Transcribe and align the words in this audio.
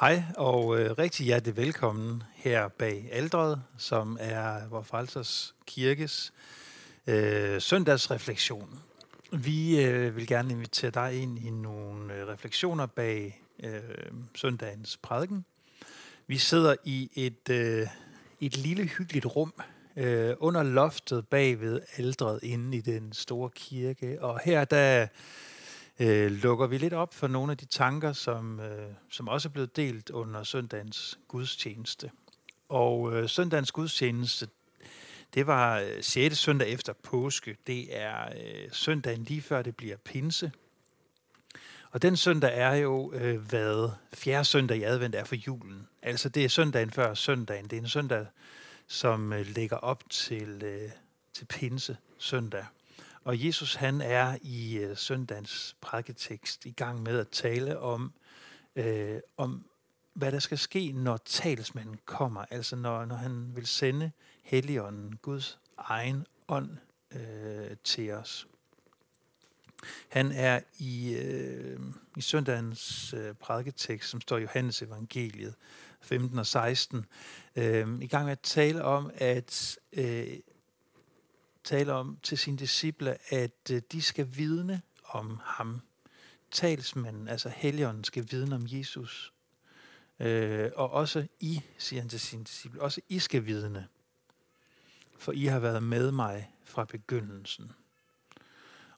Hej 0.00 0.22
og 0.36 0.80
øh, 0.80 0.98
rigtig 0.98 1.26
hjertelig 1.26 1.56
velkommen 1.56 2.22
her 2.34 2.68
bag 2.68 3.08
Aldret, 3.12 3.62
som 3.78 4.16
er 4.20 4.68
vor 4.68 4.82
Frelsers 4.82 5.54
Kirkes 5.66 6.32
øh, 7.06 7.60
søndagsreflektion. 7.60 8.78
Vi 9.32 9.84
øh, 9.84 10.16
vil 10.16 10.26
gerne 10.26 10.50
invitere 10.52 10.90
dig 10.90 11.22
ind 11.22 11.38
i 11.38 11.50
nogle 11.50 12.14
øh, 12.14 12.28
refleksioner 12.28 12.86
bag 12.86 13.42
øh, 13.62 13.80
søndagens 14.34 14.96
prædiken. 14.96 15.44
Vi 16.26 16.38
sidder 16.38 16.74
i 16.84 17.10
et, 17.14 17.50
øh, 17.50 17.86
et 18.40 18.56
lille 18.56 18.84
hyggeligt 18.84 19.26
rum 19.26 19.52
øh, 19.96 20.34
under 20.38 20.62
loftet 20.62 21.28
bag 21.28 21.60
ved 21.60 21.80
Aldret 21.96 22.40
inde 22.42 22.76
i 22.76 22.80
den 22.80 23.12
store 23.12 23.50
kirke, 23.50 24.22
og 24.22 24.40
her 24.44 24.64
der 24.64 25.06
øh, 25.98 26.30
lukker 26.30 26.66
vi 26.66 26.78
lidt 26.78 26.92
op 26.92 27.14
for 27.14 27.26
nogle 27.26 27.52
af 27.52 27.58
de 27.58 27.66
tanker, 27.66 28.12
som, 28.12 28.60
øh, 28.60 28.88
som 29.10 29.28
også 29.28 29.48
er 29.48 29.52
blevet 29.52 29.76
delt 29.76 30.10
under 30.10 30.42
søndagens 30.42 31.18
gudstjeneste. 31.28 32.10
Og 32.68 33.12
øh, 33.12 33.28
søndagens 33.28 33.72
gudstjeneste, 33.72 34.48
det 35.34 35.46
var 35.46 35.78
øh, 35.80 36.02
6. 36.02 36.38
søndag 36.38 36.68
efter 36.68 36.92
påske. 36.92 37.56
Det 37.66 37.96
er 37.96 38.26
øh, 38.26 38.68
søndagen 38.72 39.24
lige 39.24 39.42
før 39.42 39.62
det 39.62 39.76
bliver 39.76 39.96
pinse. 39.96 40.52
Og 41.90 42.02
den 42.02 42.16
søndag 42.16 42.58
er 42.58 42.74
jo, 42.74 43.12
øh, 43.12 43.40
hvad 43.48 43.90
fjerde 44.14 44.44
søndag 44.44 44.76
i 44.76 44.82
advent 44.82 45.14
er 45.14 45.24
for 45.24 45.34
julen. 45.34 45.88
Altså 46.02 46.28
det 46.28 46.44
er 46.44 46.48
søndagen 46.48 46.90
før 46.90 47.14
søndagen. 47.14 47.64
Det 47.64 47.72
er 47.72 47.80
en 47.80 47.88
søndag, 47.88 48.26
som 48.86 49.32
øh, 49.32 49.46
ligger 49.46 49.76
op 49.76 50.10
til, 50.10 50.62
øh, 50.64 50.90
til 51.32 51.44
pinse 51.44 51.96
søndag. 52.18 52.64
Og 53.24 53.46
Jesus 53.46 53.74
han 53.74 54.00
er 54.00 54.38
i 54.42 54.78
øh, 54.78 54.96
søndagens 54.96 55.76
prædiketekst 55.80 56.66
i 56.66 56.70
gang 56.70 57.02
med 57.02 57.18
at 57.18 57.28
tale 57.28 57.78
om, 57.78 58.12
øh, 58.76 59.20
om 59.36 59.64
hvad 60.14 60.32
der 60.32 60.38
skal 60.38 60.58
ske, 60.58 60.92
når 60.92 61.16
talsmanden 61.16 61.98
kommer. 62.04 62.44
Altså 62.50 62.76
når, 62.76 63.04
når 63.04 63.16
han 63.16 63.56
vil 63.56 63.66
sende 63.66 64.10
Helligånden, 64.42 65.16
Guds 65.22 65.58
egen 65.78 66.26
ånd, 66.48 66.70
øh, 67.14 67.76
til 67.84 68.10
os. 68.10 68.48
Han 70.08 70.32
er 70.32 70.60
i, 70.78 71.14
øh, 71.14 71.80
i 72.16 72.20
søndagens 72.20 73.14
øh, 73.14 73.34
prædiketekst, 73.34 74.10
som 74.10 74.20
står 74.20 74.38
i 74.38 74.40
Johannes 74.40 74.82
evangeliet 74.82 75.54
15 76.00 76.38
og 76.38 76.46
16, 76.46 77.04
øh, 77.56 77.98
i 78.00 78.06
gang 78.06 78.24
med 78.24 78.32
at 78.32 78.40
tale 78.40 78.84
om, 78.84 79.10
at 79.14 79.78
øh, 79.92 80.26
taler 81.68 81.94
om 81.94 82.18
til 82.22 82.38
sine 82.38 82.56
disciple, 82.56 83.32
at 83.34 83.70
øh, 83.70 83.82
de 83.92 84.02
skal 84.02 84.36
vidne 84.36 84.82
om 85.04 85.40
ham. 85.44 85.80
Talsmanden, 86.50 87.28
altså 87.28 87.48
Helligånden, 87.48 88.04
skal 88.04 88.26
vidne 88.30 88.54
om 88.54 88.62
Jesus. 88.66 89.32
Øh, 90.20 90.70
og 90.76 90.90
også 90.90 91.26
I, 91.40 91.60
siger 91.78 92.02
han 92.02 92.08
til 92.08 92.20
sine 92.20 92.44
disciple, 92.44 92.82
også 92.82 93.00
I 93.08 93.18
skal 93.18 93.46
vidne. 93.46 93.86
For 95.18 95.32
I 95.32 95.44
har 95.44 95.58
været 95.58 95.82
med 95.82 96.12
mig 96.12 96.50
fra 96.64 96.84
begyndelsen. 96.84 97.72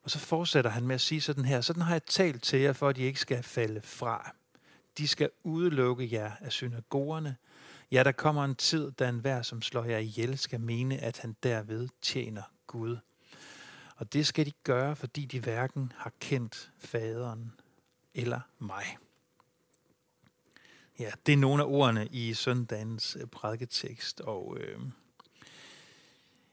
Og 0.02 0.10
så 0.10 0.18
fortsætter 0.18 0.70
han 0.70 0.86
med 0.86 0.94
at 0.94 1.00
sige 1.00 1.20
sådan 1.20 1.44
her, 1.44 1.60
sådan 1.60 1.82
har 1.82 1.94
jeg 1.94 2.04
talt 2.04 2.42
til 2.42 2.60
jer, 2.60 2.72
for 2.72 2.88
at 2.88 2.98
I 2.98 3.02
ikke 3.02 3.20
skal 3.20 3.42
falde 3.42 3.80
fra. 3.84 4.34
De 4.98 5.08
skal 5.08 5.30
udelukke 5.42 6.08
jer 6.12 6.32
af 6.40 6.52
synagogerne. 6.52 7.36
Ja, 7.92 8.02
der 8.04 8.12
kommer 8.12 8.44
en 8.44 8.54
tid, 8.54 8.90
da 8.90 9.08
enhver, 9.08 9.42
som 9.42 9.62
slår 9.62 9.84
jer 9.84 9.98
ihjel, 9.98 10.38
skal 10.38 10.60
mene, 10.60 10.98
at 10.98 11.18
han 11.18 11.36
derved 11.42 11.88
tjener 12.02 12.42
Gud. 12.70 12.96
Og 13.96 14.12
det 14.12 14.26
skal 14.26 14.46
de 14.46 14.52
gøre, 14.64 14.96
fordi 14.96 15.24
de 15.24 15.40
hverken 15.40 15.92
har 15.96 16.12
kendt 16.20 16.72
faderen 16.78 17.52
eller 18.14 18.40
mig. 18.58 18.96
Ja, 20.98 21.10
det 21.26 21.32
er 21.32 21.36
nogle 21.36 21.62
af 21.62 21.66
ordene 21.66 22.06
i 22.06 22.34
søndagens 22.34 23.16
øh, 23.20 23.26
prædiketekst, 23.26 24.20
og 24.20 24.56
øh, 24.60 24.78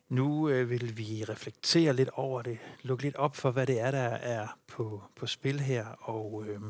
nu 0.10 0.50
øh, 0.50 0.70
vil 0.70 0.98
vi 0.98 1.24
reflektere 1.24 1.94
lidt 1.94 2.10
over 2.10 2.42
det, 2.42 2.58
lukke 2.82 3.04
lidt 3.04 3.16
op 3.16 3.36
for, 3.36 3.52
hvad 3.52 3.68
det 3.68 3.80
er, 3.80 3.92
der 3.92 4.10
er 4.10 4.48
på, 4.68 5.04
på 5.16 5.28
spil 5.28 5.60
her, 5.60 5.86
og 5.86 6.46
øh, 6.48 6.62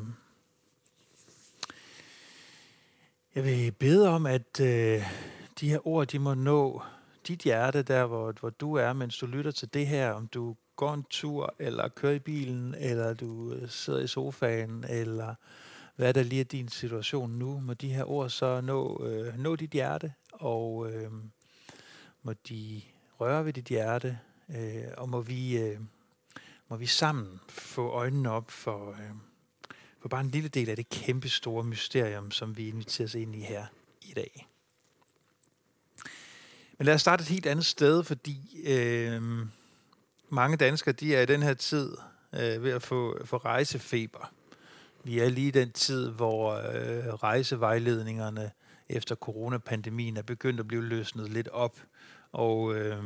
jeg 3.34 3.44
vil 3.44 3.72
bede 3.72 4.08
om, 4.08 4.26
at 4.26 4.60
øh, 4.60 5.02
de 5.60 5.70
her 5.70 5.86
ord, 5.86 6.06
de 6.06 6.18
må 6.18 6.34
nå 6.34 6.82
dit 7.28 7.42
hjerte 7.42 7.82
der, 7.82 8.06
hvor, 8.06 8.32
hvor 8.40 8.50
du 8.50 8.74
er, 8.74 8.92
mens 8.92 9.18
du 9.18 9.26
lytter 9.26 9.50
til 9.50 9.74
det 9.74 9.86
her, 9.86 10.10
om 10.10 10.26
du 10.26 10.56
går 10.76 10.94
en 10.94 11.04
tur, 11.10 11.54
eller 11.58 11.88
kører 11.88 12.12
i 12.12 12.18
bilen, 12.18 12.74
eller 12.74 13.14
du 13.14 13.52
øh, 13.52 13.68
sidder 13.68 14.00
i 14.00 14.06
sofaen, 14.06 14.84
eller 14.88 15.34
hvad 15.96 16.14
der 16.14 16.22
lige 16.22 16.40
er 16.40 16.44
din 16.44 16.68
situation 16.68 17.30
nu, 17.30 17.60
må 17.60 17.74
de 17.74 17.88
her 17.88 18.04
ord 18.04 18.30
så 18.30 18.60
nå, 18.60 19.04
øh, 19.04 19.38
nå 19.38 19.56
dit 19.56 19.70
hjerte, 19.70 20.12
og 20.32 20.92
øh, 20.92 21.12
må 22.22 22.32
de 22.48 22.82
røre 23.20 23.44
ved 23.44 23.52
dit 23.52 23.64
hjerte, 23.64 24.18
øh, 24.48 24.84
og 24.96 25.08
må 25.08 25.20
vi, 25.20 25.58
øh, 25.58 25.80
må 26.68 26.76
vi 26.76 26.86
sammen 26.86 27.40
få 27.48 27.88
øjnene 27.88 28.30
op 28.30 28.50
for, 28.50 28.90
øh, 28.90 29.10
for 30.00 30.08
bare 30.08 30.20
en 30.20 30.30
lille 30.30 30.48
del 30.48 30.70
af 30.70 30.76
det 30.76 30.88
kæmpe 30.88 31.28
store 31.28 31.64
mysterium, 31.64 32.30
som 32.30 32.56
vi 32.56 32.68
inviteres 32.68 33.14
ind 33.14 33.34
i 33.34 33.40
her 33.40 33.66
i 34.02 34.12
dag. 34.12 34.47
Men 36.78 36.86
lad 36.86 36.94
os 36.94 37.00
starte 37.00 37.22
et 37.22 37.28
helt 37.28 37.46
andet 37.46 37.66
sted, 37.66 38.04
fordi 38.04 38.62
øh, 38.66 39.22
mange 40.28 40.56
danskere 40.56 40.92
de 40.92 41.16
er 41.16 41.22
i 41.22 41.26
den 41.26 41.42
her 41.42 41.54
tid 41.54 41.96
øh, 42.32 42.64
ved 42.64 42.70
at 42.70 42.82
få, 42.82 43.24
få 43.24 43.36
rejsefeber. 43.36 44.32
Vi 45.04 45.18
er 45.18 45.28
lige 45.28 45.48
i 45.48 45.50
den 45.50 45.72
tid, 45.72 46.08
hvor 46.08 46.52
øh, 46.52 47.14
rejsevejledningerne 47.14 48.50
efter 48.88 49.14
coronapandemien 49.14 50.16
er 50.16 50.22
begyndt 50.22 50.60
at 50.60 50.68
blive 50.68 50.84
løsnet 50.84 51.30
lidt 51.30 51.48
op. 51.48 51.78
Og 52.32 52.74
øh, 52.74 53.04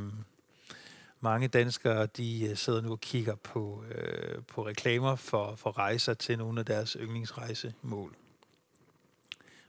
mange 1.20 1.48
danskere 1.48 2.06
de 2.06 2.48
øh, 2.50 2.56
sidder 2.56 2.80
nu 2.80 2.90
og 2.90 3.00
kigger 3.00 3.34
på, 3.34 3.84
øh, 3.94 4.42
på 4.48 4.66
reklamer 4.66 5.16
for, 5.16 5.54
for 5.56 5.78
rejser 5.78 6.14
til 6.14 6.38
nogle 6.38 6.60
af 6.60 6.66
deres 6.66 6.96
yndlingsrejsemål. 7.00 8.16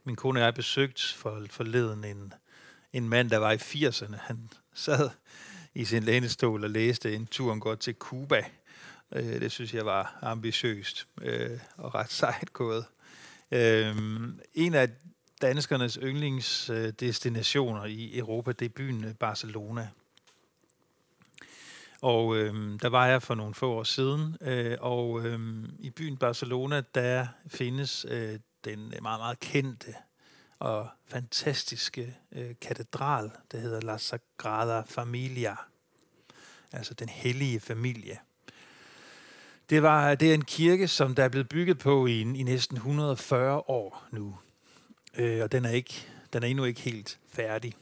Min 0.04 0.16
kone 0.16 0.40
og 0.40 0.44
jeg 0.44 0.54
besøgt 0.54 1.14
for, 1.16 1.46
forleden 1.50 2.04
en, 2.04 2.34
en 2.94 3.08
mand, 3.08 3.30
der 3.30 3.38
var 3.38 3.52
i 3.52 3.56
80'erne. 3.56 4.16
Han 4.20 4.50
sad 4.74 5.10
i 5.74 5.84
sin 5.84 6.02
lænestol 6.02 6.64
og 6.64 6.70
læste 6.70 7.14
en 7.14 7.26
tur 7.26 7.58
går 7.58 7.74
til 7.74 7.94
Cuba. 7.94 8.44
Øh, 9.12 9.40
det 9.40 9.52
synes 9.52 9.74
jeg 9.74 9.86
var 9.86 10.18
ambitiøst 10.22 11.08
øh, 11.22 11.58
og 11.76 11.94
ret 11.94 12.12
sejt 12.12 12.52
gået. 12.52 12.84
Øh, 13.50 13.96
en 14.54 14.74
af 14.74 14.88
danskernes 15.42 15.98
yndlingsdestinationer 16.02 17.84
i 17.84 18.18
Europa, 18.18 18.52
det 18.52 18.64
er 18.64 18.68
byen 18.76 19.14
Barcelona. 19.14 19.88
Og 22.02 22.36
øh, 22.36 22.80
der 22.82 22.88
var 22.88 23.06
jeg 23.06 23.22
for 23.22 23.34
nogle 23.34 23.54
få 23.54 23.72
år 23.72 23.84
siden, 23.84 24.36
øh, 24.40 24.76
og 24.80 25.26
øh, 25.26 25.64
i 25.78 25.90
byen 25.90 26.16
Barcelona, 26.16 26.82
der 26.94 27.26
findes 27.46 28.06
øh, 28.08 28.38
den 28.64 28.94
meget, 29.02 29.20
meget 29.20 29.40
kendte 29.40 29.94
og 30.58 30.88
fantastiske 31.06 32.16
øh, 32.32 32.54
katedral, 32.60 33.30
der 33.52 33.58
hedder 33.58 33.80
La 33.80 33.98
Sagrada 33.98 34.82
Familia, 34.86 35.56
altså 36.72 36.94
den 36.94 37.08
hellige 37.08 37.60
familie. 37.60 38.18
Det, 39.70 39.82
var, 39.82 40.14
det 40.14 40.30
er 40.30 40.34
en 40.34 40.44
kirke, 40.44 40.88
som 40.88 41.14
der 41.14 41.24
er 41.24 41.28
blevet 41.28 41.48
bygget 41.48 41.78
på 41.78 42.06
i, 42.06 42.20
i 42.20 42.42
næsten 42.42 42.76
140 42.76 43.56
år 43.56 44.06
nu, 44.10 44.38
øh, 45.18 45.42
og 45.42 45.52
den 45.52 45.64
er, 45.64 45.70
ikke, 45.70 46.08
den 46.32 46.42
er 46.42 46.46
endnu 46.46 46.64
ikke 46.64 46.80
helt 46.80 47.18
færdig. 47.28 47.74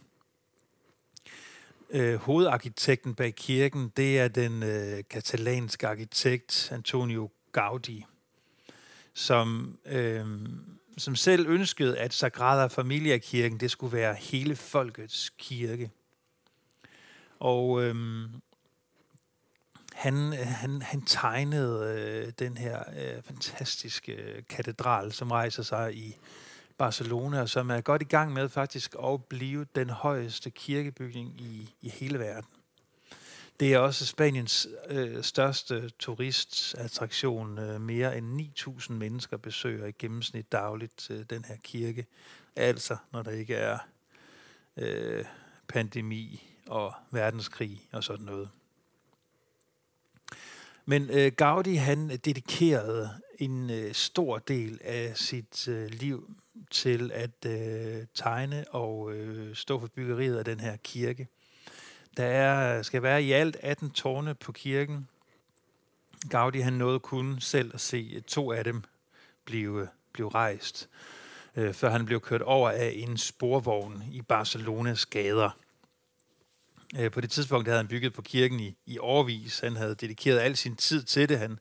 Øh, 1.90 2.14
hovedarkitekten 2.14 3.14
bag 3.14 3.34
kirken, 3.34 3.92
det 3.96 4.18
er 4.18 4.28
den 4.28 4.62
øh, 4.62 5.02
katalanske 5.10 5.88
arkitekt 5.88 6.68
Antonio 6.72 7.30
Gaudi, 7.52 8.04
som 9.14 9.78
øh, 9.86 10.26
som 10.98 11.16
selv 11.16 11.46
ønskede, 11.48 11.98
at 11.98 12.14
Sagrada 12.14 12.66
Familia-kirken, 12.66 13.60
det 13.60 13.70
skulle 13.70 13.92
være 13.92 14.14
hele 14.14 14.56
folkets 14.56 15.30
kirke. 15.38 15.90
Og 17.40 17.82
øhm, 17.82 18.28
han, 19.92 20.32
han, 20.32 20.82
han 20.82 21.02
tegnede 21.02 21.98
øh, 21.98 22.32
den 22.38 22.56
her 22.56 22.78
øh, 22.78 23.22
fantastiske 23.22 24.12
øh, 24.12 24.42
katedral, 24.48 25.12
som 25.12 25.30
rejser 25.30 25.62
sig 25.62 25.94
i 25.96 26.16
Barcelona, 26.78 27.40
og 27.40 27.48
som 27.48 27.70
er 27.70 27.80
godt 27.80 28.02
i 28.02 28.04
gang 28.04 28.32
med 28.32 28.48
faktisk 28.48 28.94
at 29.04 29.24
blive 29.24 29.66
den 29.74 29.90
højeste 29.90 30.50
kirkebygning 30.50 31.40
i, 31.40 31.74
i 31.80 31.88
hele 31.88 32.18
verden. 32.18 32.48
Det 33.62 33.72
er 33.72 33.78
også 33.78 34.06
Spaniens 34.06 34.68
øh, 34.88 35.22
største 35.22 35.90
turistattraktion. 35.98 37.58
Øh, 37.58 37.80
mere 37.80 38.18
end 38.18 38.40
9.000 38.58 38.92
mennesker 38.92 39.36
besøger 39.36 39.86
i 39.86 39.92
gennemsnit 39.98 40.52
dagligt 40.52 41.10
øh, 41.10 41.24
den 41.30 41.44
her 41.44 41.56
kirke. 41.64 42.06
Altså, 42.56 42.96
når 43.12 43.22
der 43.22 43.30
ikke 43.30 43.54
er 43.54 43.78
øh, 44.76 45.24
pandemi 45.68 46.42
og 46.66 46.94
verdenskrig 47.10 47.88
og 47.92 48.04
sådan 48.04 48.26
noget. 48.26 48.48
Men 50.84 51.10
øh, 51.10 51.32
Gaudi 51.32 51.74
han 51.74 52.08
dedikerede 52.08 53.10
en 53.38 53.70
øh, 53.70 53.94
stor 53.94 54.38
del 54.38 54.80
af 54.84 55.16
sit 55.16 55.68
øh, 55.68 55.90
liv 55.90 56.36
til 56.70 57.12
at 57.14 57.46
øh, 57.46 58.06
tegne 58.14 58.64
og 58.70 59.12
øh, 59.12 59.54
stå 59.54 59.80
for 59.80 59.86
byggeriet 59.86 60.36
af 60.36 60.44
den 60.44 60.60
her 60.60 60.76
kirke. 60.76 61.28
Der 62.16 62.24
er, 62.24 62.82
skal 62.82 63.02
være 63.02 63.22
i 63.22 63.32
alt 63.32 63.56
18 63.60 63.90
tårne 63.90 64.34
på 64.34 64.52
kirken. 64.52 65.08
Gaudi 66.30 66.60
han 66.60 66.72
nåede 66.72 67.00
kun 67.00 67.40
selv 67.40 67.70
at 67.74 67.80
se 67.80 68.20
to 68.20 68.52
af 68.52 68.64
dem 68.64 68.82
blive, 69.44 69.82
øh, 69.82 69.88
blive 70.12 70.28
rejst, 70.28 70.88
øh, 71.56 71.74
før 71.74 71.90
han 71.90 72.06
blev 72.06 72.20
kørt 72.20 72.42
over 72.42 72.70
af 72.70 72.92
en 72.96 73.18
sporvogn 73.18 74.04
i 74.12 74.22
Barcelonas 74.22 75.06
gader. 75.06 75.50
Øh, 76.98 77.10
på 77.10 77.20
det 77.20 77.30
tidspunkt 77.30 77.68
havde 77.68 77.78
han 77.78 77.88
bygget 77.88 78.12
på 78.12 78.22
kirken 78.22 78.60
i, 78.60 78.76
i 78.86 78.98
årvis. 78.98 79.60
Han 79.60 79.76
havde 79.76 79.94
dedikeret 79.94 80.38
al 80.38 80.56
sin 80.56 80.76
tid 80.76 81.02
til 81.02 81.28
det. 81.28 81.38
Han, 81.38 81.58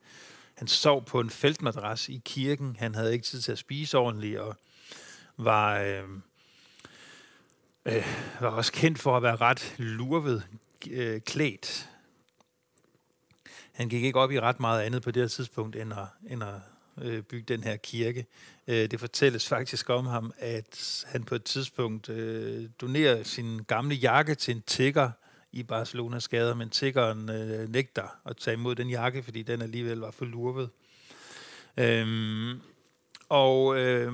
han 0.54 0.68
sov 0.68 1.06
på 1.06 1.20
en 1.20 1.30
feltmadras 1.30 2.10
i 2.10 2.22
kirken. 2.26 2.76
Han 2.80 2.96
havde 2.96 3.14
ikke 3.14 3.26
tid 3.26 3.42
til 3.42 3.52
at 3.52 3.58
spise 3.58 3.98
ordentligt, 3.98 4.40
og 4.40 4.56
var, 5.38 5.80
øh, 5.80 6.04
øh, 7.86 8.06
var 8.40 8.50
også 8.50 8.72
kendt 8.72 9.00
for 9.00 9.18
at 9.18 9.24
være 9.24 9.36
ret 9.36 9.76
lurvet 9.78 10.48
øh, 10.92 11.22
klædt. 11.22 11.90
Han 13.72 13.90
gik 13.90 14.04
ikke 14.04 14.20
op 14.20 14.32
i 14.32 14.40
ret 14.40 14.60
meget 14.60 14.82
andet 14.82 15.04
på 15.04 15.12
det 15.12 15.24
her 15.24 15.28
tidspunkt, 15.28 15.76
end 15.76 15.94
at, 15.94 16.06
end 16.30 16.44
at 16.44 16.56
øh, 17.02 17.24
bygge 17.24 17.54
den 17.54 17.64
her 17.64 17.76
kirke. 17.76 18.26
Øh, 18.68 18.92
det 18.92 19.00
fortælles 19.00 19.48
faktisk 19.48 19.90
om 19.90 20.06
ham, 20.06 20.34
at 20.38 21.06
han 21.08 21.24
på 21.24 21.36
et 21.36 21.44
tidspunkt 21.44 22.10
øh, 22.10 22.70
donerer 22.82 23.24
sin 23.24 23.64
gamle 23.68 23.96
jakke 23.96 24.36
til 24.36 24.56
en 24.56 24.62
tigger 24.62 25.12
i 25.52 25.64
Barcelonas 25.64 26.28
gader, 26.28 26.56
men 26.56 26.70
tiggeren 26.70 27.30
øh, 27.30 27.70
nægter 27.70 28.18
at 28.26 28.38
tage 28.38 28.54
imod 28.54 28.76
den 28.76 28.90
jakke, 28.90 29.24
fordi 29.24 29.44
den 29.44 29.62
alligevel 29.62 29.98
var 29.98 30.12
for 30.12 30.26
lurvet. 30.26 30.70
Øhm, 31.78 32.62
og 33.30 33.80
øh, 33.80 34.14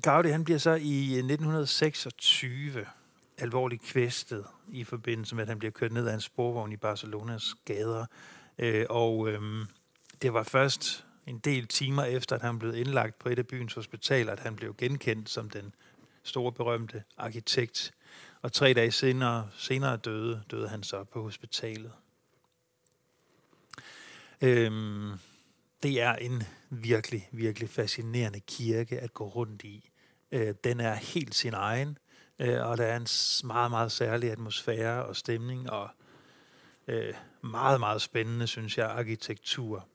Gaudi 0.00 0.28
han 0.28 0.44
bliver 0.44 0.58
så 0.58 0.70
i 0.70 1.04
øh, 1.04 1.18
1926 1.18 2.86
alvorligt 3.38 3.82
kvæstet 3.82 4.44
i 4.68 4.84
forbindelse 4.84 5.34
med, 5.34 5.42
at 5.42 5.48
han 5.48 5.58
bliver 5.58 5.72
kørt 5.72 5.92
ned 5.92 6.06
af 6.06 6.14
en 6.14 6.20
sporvogn 6.20 6.72
i 6.72 6.76
Barcelonas 6.76 7.54
gader. 7.64 8.06
Øh, 8.58 8.86
og 8.90 9.28
øh, 9.28 9.66
det 10.22 10.34
var 10.34 10.42
først 10.42 11.04
en 11.26 11.38
del 11.38 11.66
timer 11.66 12.04
efter, 12.04 12.36
at 12.36 12.42
han 12.42 12.58
blev 12.58 12.74
indlagt 12.74 13.18
på 13.18 13.28
et 13.28 13.38
af 13.38 13.46
byens 13.46 13.74
hospitaler, 13.74 14.32
at 14.32 14.40
han 14.40 14.56
blev 14.56 14.74
genkendt 14.78 15.30
som 15.30 15.50
den 15.50 15.74
store 16.22 16.52
berømte 16.52 17.02
arkitekt. 17.16 17.92
Og 18.42 18.52
tre 18.52 18.72
dage 18.72 18.92
senere, 18.92 19.48
senere 19.56 19.96
døde, 19.96 20.42
døde 20.50 20.68
han 20.68 20.82
så 20.82 21.04
på 21.04 21.22
hospitalet. 21.22 21.92
Øhm, 24.42 25.12
det 25.82 26.00
er 26.00 26.14
en 26.14 26.42
virkelig, 26.70 27.28
virkelig 27.32 27.70
fascinerende 27.70 28.40
kirke 28.40 29.00
at 29.00 29.14
gå 29.14 29.28
rundt 29.28 29.62
i. 29.62 29.90
Øh, 30.32 30.54
den 30.64 30.80
er 30.80 30.94
helt 30.94 31.34
sin 31.34 31.54
egen, 31.54 31.98
øh, 32.38 32.66
og 32.66 32.78
der 32.78 32.84
er 32.84 32.96
en 32.96 33.06
meget, 33.46 33.70
meget 33.70 33.92
særlig 33.92 34.30
atmosfære 34.30 35.04
og 35.04 35.16
stemning, 35.16 35.70
og 35.70 35.88
øh, 36.88 37.14
meget, 37.40 37.80
meget 37.80 38.02
spændende, 38.02 38.46
synes 38.46 38.78
jeg, 38.78 38.86
arkitektur 38.86 39.88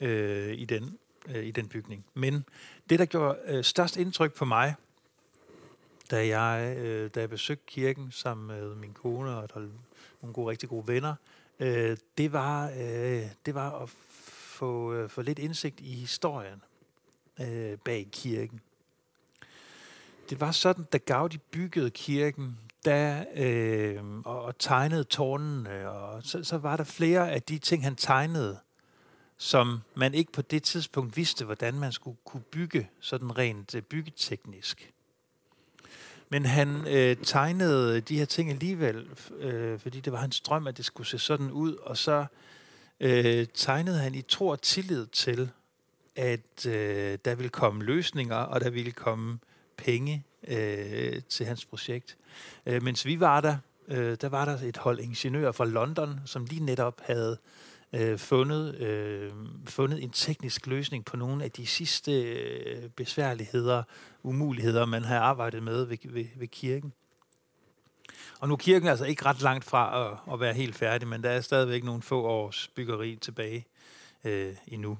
øh, 0.00 0.54
i, 0.54 0.64
den, 0.64 0.98
øh, 1.28 1.44
i 1.44 1.50
den 1.50 1.68
bygning. 1.68 2.06
Men 2.14 2.44
det, 2.90 2.98
der 2.98 3.04
gjorde 3.04 3.38
øh, 3.46 3.64
størst 3.64 3.96
indtryk 3.96 4.34
på 4.34 4.44
mig, 4.44 4.74
da 6.10 6.26
jeg, 6.26 6.76
øh, 6.76 7.10
da 7.14 7.20
jeg 7.20 7.30
besøgte 7.30 7.64
kirken 7.66 8.12
sammen 8.12 8.46
med 8.46 8.74
min 8.74 8.92
kone 8.92 9.36
og 9.36 9.54
der 9.54 9.60
nogle 10.22 10.34
gode, 10.34 10.50
rigtig 10.50 10.68
gode 10.68 10.88
venner, 10.88 11.14
øh, 11.60 11.96
det, 12.18 12.32
var, 12.32 12.70
øh, 12.70 13.22
det 13.46 13.54
var 13.54 13.82
at 13.82 13.90
få, 14.60 14.94
øh, 14.94 15.08
få 15.08 15.22
lidt 15.22 15.38
indsigt 15.38 15.80
i 15.80 15.94
historien 15.94 16.62
øh, 17.40 17.78
bag 17.78 18.08
kirken. 18.12 18.60
Det 20.30 20.40
var 20.40 20.52
sådan, 20.52 20.84
da 20.92 20.98
Gaudi 20.98 21.38
byggede 21.38 21.90
kirken, 21.90 22.58
da, 22.84 23.24
øh, 23.34 24.04
og, 24.24 24.42
og 24.42 24.58
tegnede 24.58 25.04
tårnene, 25.04 25.90
og 25.90 26.22
så, 26.24 26.44
så 26.44 26.58
var 26.58 26.76
der 26.76 26.84
flere 26.84 27.30
af 27.30 27.42
de 27.42 27.58
ting, 27.58 27.84
han 27.84 27.96
tegnede, 27.96 28.58
som 29.36 29.80
man 29.94 30.14
ikke 30.14 30.32
på 30.32 30.42
det 30.42 30.62
tidspunkt 30.62 31.16
vidste, 31.16 31.44
hvordan 31.44 31.74
man 31.74 31.92
skulle 31.92 32.16
kunne 32.24 32.42
bygge 32.42 32.90
sådan 33.00 33.38
rent 33.38 33.74
øh, 33.74 33.82
byggeteknisk. 33.82 34.92
Men 36.28 36.44
han 36.44 36.86
øh, 36.88 37.16
tegnede 37.16 38.00
de 38.00 38.18
her 38.18 38.24
ting 38.24 38.50
alligevel, 38.50 39.08
øh, 39.38 39.78
fordi 39.78 40.00
det 40.00 40.12
var 40.12 40.18
hans 40.18 40.40
drøm, 40.40 40.66
at 40.66 40.76
det 40.76 40.84
skulle 40.84 41.06
se 41.06 41.18
sådan 41.18 41.50
ud, 41.50 41.76
og 41.76 41.96
så 41.96 42.26
øh, 43.00 43.46
tegnede 43.54 43.98
han 43.98 44.14
i 44.14 44.22
tro 44.22 44.48
og 44.48 44.62
tillid 44.62 45.06
til, 45.06 45.50
at 46.16 46.66
øh, 46.66 47.18
der 47.24 47.34
ville 47.34 47.50
komme 47.50 47.84
løsninger, 47.84 48.36
og 48.36 48.60
der 48.60 48.70
ville 48.70 48.92
komme 48.92 49.38
penge 49.76 50.24
øh, 50.48 51.22
til 51.28 51.46
hans 51.46 51.64
projekt. 51.64 52.16
Øh, 52.66 52.82
mens 52.82 53.06
vi 53.06 53.20
var 53.20 53.40
der, 53.40 53.56
øh, 53.88 54.16
der 54.20 54.28
var 54.28 54.44
der 54.44 54.58
et 54.58 54.76
hold 54.76 54.98
ingeniører 54.98 55.52
fra 55.52 55.64
London, 55.64 56.20
som 56.24 56.44
lige 56.44 56.64
netop 56.64 57.00
havde 57.00 57.38
øh, 57.92 58.18
fundet, 58.18 58.74
øh, 58.74 59.32
fundet 59.64 60.02
en 60.02 60.10
teknisk 60.10 60.66
løsning 60.66 61.04
på 61.04 61.16
nogle 61.16 61.44
af 61.44 61.50
de 61.50 61.66
sidste 61.66 62.22
øh, 62.22 62.88
besværligheder, 62.88 63.82
umuligheder, 64.22 64.86
man 64.86 65.04
har 65.04 65.18
arbejdet 65.18 65.62
med 65.62 65.84
ved, 65.84 65.98
ved, 66.04 66.24
ved 66.36 66.48
kirken. 66.48 66.92
Og 68.40 68.48
nu 68.48 68.54
er 68.54 68.58
kirken 68.58 68.88
altså 68.88 69.04
ikke 69.04 69.24
ret 69.24 69.42
langt 69.42 69.64
fra 69.64 70.10
at, 70.10 70.32
at 70.32 70.40
være 70.40 70.54
helt 70.54 70.74
færdig, 70.74 71.08
men 71.08 71.22
der 71.22 71.30
er 71.30 71.40
stadigvæk 71.40 71.84
nogle 71.84 72.02
få 72.02 72.22
års 72.22 72.68
byggeri 72.74 73.18
tilbage 73.20 73.66
øh, 74.24 74.54
endnu. 74.66 74.98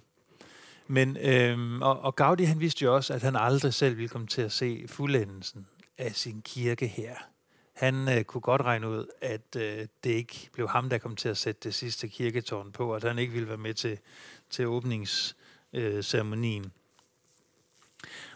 Men, 0.87 1.17
øh, 1.17 1.81
og, 1.81 2.01
og 2.01 2.17
Gaudi 2.17 2.45
han 2.45 2.61
vidste 2.61 2.85
jo 2.85 2.95
også, 2.95 3.15
at 3.15 3.23
han 3.23 3.37
aldrig 3.37 3.75
selv 3.75 3.97
ville 3.97 4.09
komme 4.09 4.27
til 4.27 4.43
at 4.43 4.53
se 4.53 4.85
fuldendelsen 4.89 5.67
af 5.99 6.15
sin 6.15 6.43
kirke 6.43 6.87
her 6.87 7.15
han 7.81 8.09
øh, 8.09 8.25
kunne 8.25 8.41
godt 8.41 8.63
regne 8.63 8.89
ud, 8.89 9.07
at 9.21 9.57
øh, 9.57 9.87
det 10.05 10.11
ikke 10.11 10.49
blev 10.53 10.69
ham, 10.69 10.89
der 10.89 10.99
kom 10.99 11.17
til 11.17 11.29
at 11.29 11.37
sætte 11.37 11.61
det 11.65 11.75
sidste 11.75 12.09
kirketårn 12.09 12.73
på, 12.73 12.91
og 12.91 12.97
at 12.97 13.05
han 13.05 13.19
ikke 13.19 13.33
ville 13.33 13.49
være 13.49 13.57
med 13.57 13.75
til, 13.75 13.99
til 14.51 14.67
åbningsceremonien. 14.67 16.65
Øh, 16.65 16.71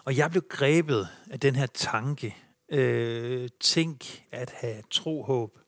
og 0.04 0.16
jeg 0.16 0.30
blev 0.30 0.42
grebet 0.48 1.08
af 1.30 1.40
den 1.40 1.56
her 1.56 1.66
tanke. 1.66 2.36
Øh, 2.68 3.48
tænk 3.60 4.24
at 4.30 4.50
have 4.50 4.82
tro, 4.90 5.22
håb 5.22 5.58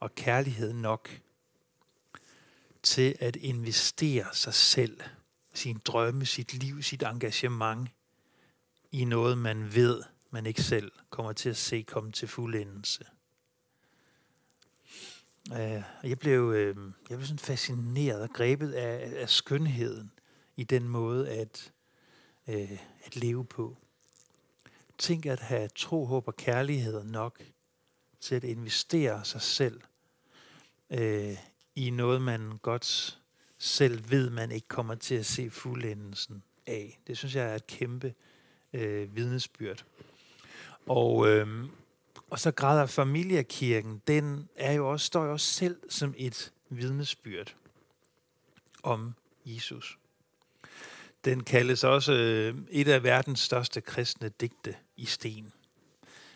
og 0.00 0.14
kærlighed 0.14 0.72
nok 0.72 1.20
til 2.82 3.16
at 3.20 3.36
investere 3.36 4.26
sig 4.32 4.54
selv, 4.54 5.00
sin 5.54 5.80
drømme, 5.84 6.26
sit 6.26 6.54
liv, 6.54 6.82
sit 6.82 7.02
engagement 7.02 7.88
i 8.92 9.04
noget, 9.04 9.38
man 9.38 9.74
ved, 9.74 10.02
man 10.30 10.46
ikke 10.46 10.62
selv 10.62 10.92
kommer 11.10 11.32
til 11.32 11.48
at 11.48 11.56
se 11.56 11.82
komme 11.82 12.12
til 12.12 12.28
fuldendelse. 12.28 13.04
Uh, 15.50 15.82
jeg 16.02 16.18
blev, 16.18 16.42
uh, 16.42 16.56
jeg 17.10 17.18
blev 17.18 17.22
sådan 17.22 17.38
fascineret 17.38 18.22
og 18.22 18.30
grebet 18.30 18.72
af, 18.72 19.20
af 19.20 19.30
skønheden 19.30 20.12
i 20.56 20.64
den 20.64 20.88
måde 20.88 21.30
at, 21.30 21.72
uh, 22.46 22.72
at 23.04 23.16
leve 23.16 23.44
på. 23.44 23.76
Tænk 24.98 25.26
at 25.26 25.40
have 25.40 25.68
tro, 25.68 26.04
håb 26.04 26.28
og 26.28 26.36
kærlighed 26.36 27.04
nok 27.04 27.42
til 28.20 28.34
at 28.34 28.44
investere 28.44 29.24
sig 29.24 29.42
selv 29.42 29.80
øh, 30.90 31.36
i 31.74 31.90
noget, 31.90 32.22
man 32.22 32.58
godt 32.62 33.18
selv 33.58 34.10
ved, 34.10 34.30
man 34.30 34.50
ikke 34.50 34.68
kommer 34.68 34.94
til 34.94 35.14
at 35.14 35.26
se 35.26 35.50
fuldendelsen 35.50 36.42
af. 36.66 37.00
Det 37.06 37.18
synes 37.18 37.34
jeg 37.34 37.50
er 37.50 37.54
et 37.54 37.66
kæmpe 37.66 38.14
øh, 38.72 39.16
vidnesbyrd. 39.16 39.84
Og, 40.86 41.28
øh, 41.28 41.64
og 42.30 42.38
så 42.38 42.50
græder 42.50 42.86
familiekirken, 42.86 44.02
den 44.06 44.48
er 44.56 44.72
jo 44.72 44.90
også, 44.90 45.06
står 45.06 45.24
jo 45.24 45.32
også 45.32 45.46
selv 45.46 45.90
som 45.90 46.14
et 46.16 46.52
vidnesbyrd 46.68 47.56
om 48.82 49.14
Jesus. 49.44 49.98
Den 51.24 51.44
kaldes 51.44 51.84
også 51.84 52.12
øh, 52.12 52.54
et 52.70 52.88
af 52.88 53.02
verdens 53.02 53.40
største 53.40 53.80
kristne 53.80 54.28
digte 54.28 54.76
i 54.98 55.04
sten. 55.04 55.52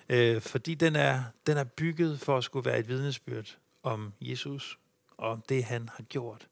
Øh, 0.09 0.41
fordi 0.41 0.75
den 0.75 0.97
er, 0.97 1.23
den 1.47 1.57
er 1.57 1.65
bygget 1.65 2.21
for 2.21 2.39
at 2.39 2.45
skulle 2.45 2.71
være 2.71 2.79
et 2.79 2.89
vidnesbyrd 2.89 3.57
om 3.83 4.13
Jesus 4.21 4.79
og 5.17 5.31
om 5.31 5.43
det, 5.49 5.65
han 5.65 5.89
har 5.89 6.03
gjort. 6.03 6.49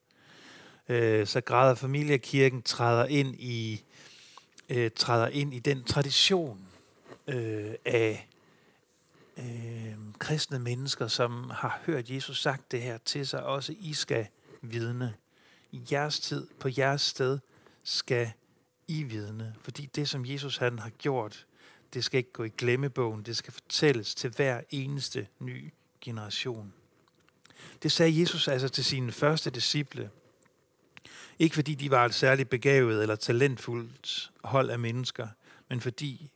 Øh, 0.88 1.26
så 1.26 1.40
græder 1.40 1.74
familiekirken 1.74 2.62
træder 2.62 3.04
ind 3.04 3.34
i, 3.38 3.84
øh, 4.68 4.90
træder 4.96 5.28
ind 5.28 5.54
i 5.54 5.58
den 5.58 5.84
tradition, 5.84 6.66
øh, 7.26 7.74
af 7.84 8.28
øh, 9.38 9.94
kristne 10.18 10.58
mennesker, 10.58 11.08
som 11.08 11.50
har 11.50 11.80
hørt 11.86 12.10
Jesus 12.10 12.42
sagt 12.42 12.72
det 12.72 12.82
her 12.82 12.98
til 13.04 13.26
sig, 13.26 13.42
også 13.42 13.74
I 13.78 13.92
skal 13.92 14.26
vidne. 14.62 15.14
I 15.72 15.80
jeres 15.92 16.20
tid, 16.20 16.46
på 16.60 16.68
jeres 16.78 17.02
sted, 17.02 17.38
skal 17.82 18.32
I 18.88 19.02
vidne. 19.02 19.54
Fordi 19.60 19.86
det, 19.86 20.08
som 20.08 20.26
Jesus 20.26 20.56
han 20.56 20.78
har 20.78 20.90
gjort, 20.90 21.46
det 21.94 22.04
skal 22.04 22.18
ikke 22.18 22.32
gå 22.32 22.44
i 22.44 22.48
glemmebogen. 22.48 23.22
Det 23.22 23.36
skal 23.36 23.52
fortælles 23.52 24.14
til 24.14 24.30
hver 24.30 24.60
eneste 24.70 25.26
ny 25.38 25.72
generation. 26.00 26.72
Det 27.82 27.92
sagde 27.92 28.20
Jesus 28.20 28.48
altså 28.48 28.68
til 28.68 28.84
sine 28.84 29.12
første 29.12 29.50
disciple. 29.50 30.10
Ikke 31.38 31.54
fordi 31.54 31.74
de 31.74 31.90
var 31.90 32.04
et 32.04 32.14
særligt 32.14 32.50
begavet 32.50 33.02
eller 33.02 33.16
talentfuldt 33.16 34.32
hold 34.44 34.70
af 34.70 34.78
mennesker, 34.78 35.28
men 35.68 35.80
fordi 35.80 36.30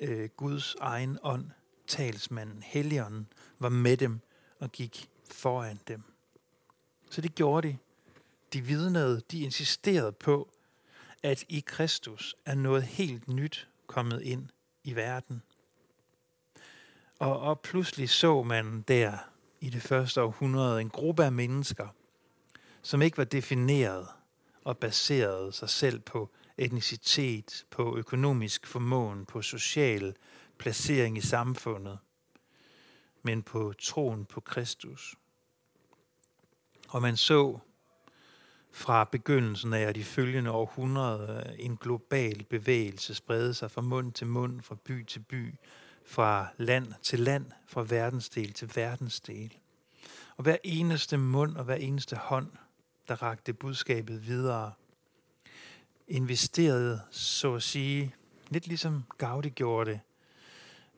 øh, 0.00 0.28
Guds 0.36 0.74
egen 0.80 1.18
ånd, 1.22 1.50
talsmanden, 1.86 2.62
Helligånden, 2.62 3.26
var 3.58 3.68
med 3.68 3.96
dem 3.96 4.20
og 4.58 4.72
gik 4.72 5.08
foran 5.30 5.80
dem. 5.88 6.02
Så 7.10 7.20
det 7.20 7.34
gjorde 7.34 7.68
de. 7.68 7.76
De 8.52 8.60
vidnede, 8.60 9.22
de 9.30 9.40
insisterede 9.40 10.12
på, 10.12 10.50
at 11.22 11.44
i 11.48 11.64
Kristus 11.66 12.36
er 12.44 12.54
noget 12.54 12.82
helt 12.82 13.28
nyt 13.28 13.68
kommet 13.86 14.22
ind 14.22 14.48
i 14.84 14.96
verden. 14.96 15.42
Og, 17.18 17.40
og 17.40 17.60
pludselig 17.60 18.10
så 18.10 18.42
man 18.42 18.82
der 18.88 19.18
i 19.60 19.70
det 19.70 19.82
første 19.82 20.22
århundrede 20.22 20.80
en 20.80 20.90
gruppe 20.90 21.24
af 21.24 21.32
mennesker, 21.32 21.88
som 22.82 23.02
ikke 23.02 23.18
var 23.18 23.24
defineret 23.24 24.08
og 24.64 24.78
baseret 24.78 25.54
sig 25.54 25.70
selv 25.70 26.00
på 26.00 26.30
etnicitet, 26.56 27.66
på 27.70 27.96
økonomisk 27.96 28.66
formåen, 28.66 29.26
på 29.26 29.42
social 29.42 30.16
placering 30.58 31.18
i 31.18 31.20
samfundet, 31.20 31.98
men 33.22 33.42
på 33.42 33.72
troen 33.78 34.24
på 34.24 34.40
Kristus. 34.40 35.14
Og 36.88 37.02
man 37.02 37.16
så 37.16 37.58
fra 38.78 39.04
begyndelsen 39.04 39.72
af 39.72 39.94
de 39.94 40.04
følgende 40.04 40.50
århundreder 40.50 41.38
øh, 41.38 41.52
en 41.58 41.76
global 41.76 42.44
bevægelse 42.44 43.14
sprede 43.14 43.54
sig 43.54 43.70
fra 43.70 43.80
mund 43.80 44.12
til 44.12 44.26
mund, 44.26 44.62
fra 44.62 44.76
by 44.84 45.04
til 45.04 45.20
by, 45.20 45.54
fra 46.06 46.46
land 46.56 46.92
til 47.02 47.20
land, 47.20 47.46
fra 47.66 47.84
verdensdel 47.88 48.52
til 48.52 48.70
verdensdel. 48.74 49.54
Og 50.36 50.42
hver 50.42 50.56
eneste 50.64 51.16
mund 51.16 51.56
og 51.56 51.64
hver 51.64 51.74
eneste 51.74 52.16
hånd, 52.16 52.50
der 53.08 53.22
rakte 53.22 53.52
budskabet 53.52 54.26
videre, 54.26 54.72
investerede, 56.08 57.00
så 57.10 57.54
at 57.54 57.62
sige, 57.62 58.14
lidt 58.48 58.66
ligesom 58.66 59.04
Gaudi 59.18 59.48
gjorde 59.48 59.90
det, 59.90 60.00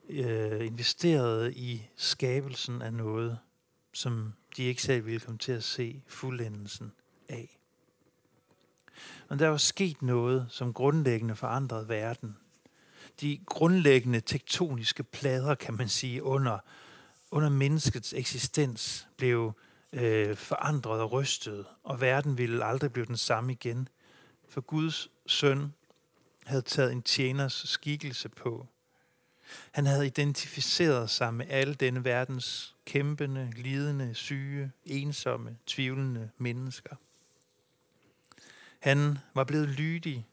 øh, 0.09 0.67
investerede 0.67 1.55
i 1.55 1.89
skabelsen 1.97 2.83
af 2.83 2.93
noget, 2.93 3.39
som 3.93 4.33
de 4.57 4.63
ikke 4.63 4.83
selv 4.83 5.07
ville 5.07 5.21
komme 5.21 5.39
til 5.39 5.53
at 5.53 5.65
se 5.65 6.03
fuldendelsen 6.07 6.93
af. 7.29 7.60
Men 9.29 9.39
der 9.39 9.49
var 9.49 9.57
sket 9.57 10.03
noget, 10.03 10.47
som 10.49 10.73
grundlæggende 10.73 11.37
forandrede 11.37 11.89
verden. 11.89 12.37
De 13.21 13.41
grundlæggende 13.47 14.21
tektoniske 14.21 15.03
plader, 15.03 15.55
kan 15.55 15.75
man 15.75 15.89
sige, 15.89 16.23
under, 16.23 16.59
under 17.31 17.49
menneskets 17.49 18.15
eksistens 18.17 19.09
blev 19.17 19.53
øh, 19.93 20.37
forandret 20.37 21.01
og 21.01 21.13
rystet, 21.13 21.67
og 21.83 22.01
verden 22.01 22.39
ville 22.39 22.65
aldrig 22.65 22.93
blive 22.93 23.07
den 23.07 23.17
samme 23.17 23.53
igen. 23.53 23.89
For 24.49 24.61
Guds 24.61 25.09
søn 25.27 25.73
havde 26.47 26.63
taget 26.63 26.93
en 26.93 27.03
tjeners 27.03 27.63
skikkelse 27.67 28.29
på. 28.29 28.67
Han 29.71 29.87
havde 29.87 30.07
identificeret 30.07 31.11
sig 31.11 31.35
med 31.35 31.47
alle 31.49 31.75
denne 31.75 32.05
verdens 32.05 32.75
kæmpende, 32.85 33.53
lidende, 33.57 34.15
syge, 34.15 34.73
ensomme, 34.85 35.57
tvivlende 35.67 36.31
mennesker. 36.39 36.97
Han 38.81 39.19
var 39.35 39.45
blevet 39.45 39.69
lydig 39.69 40.27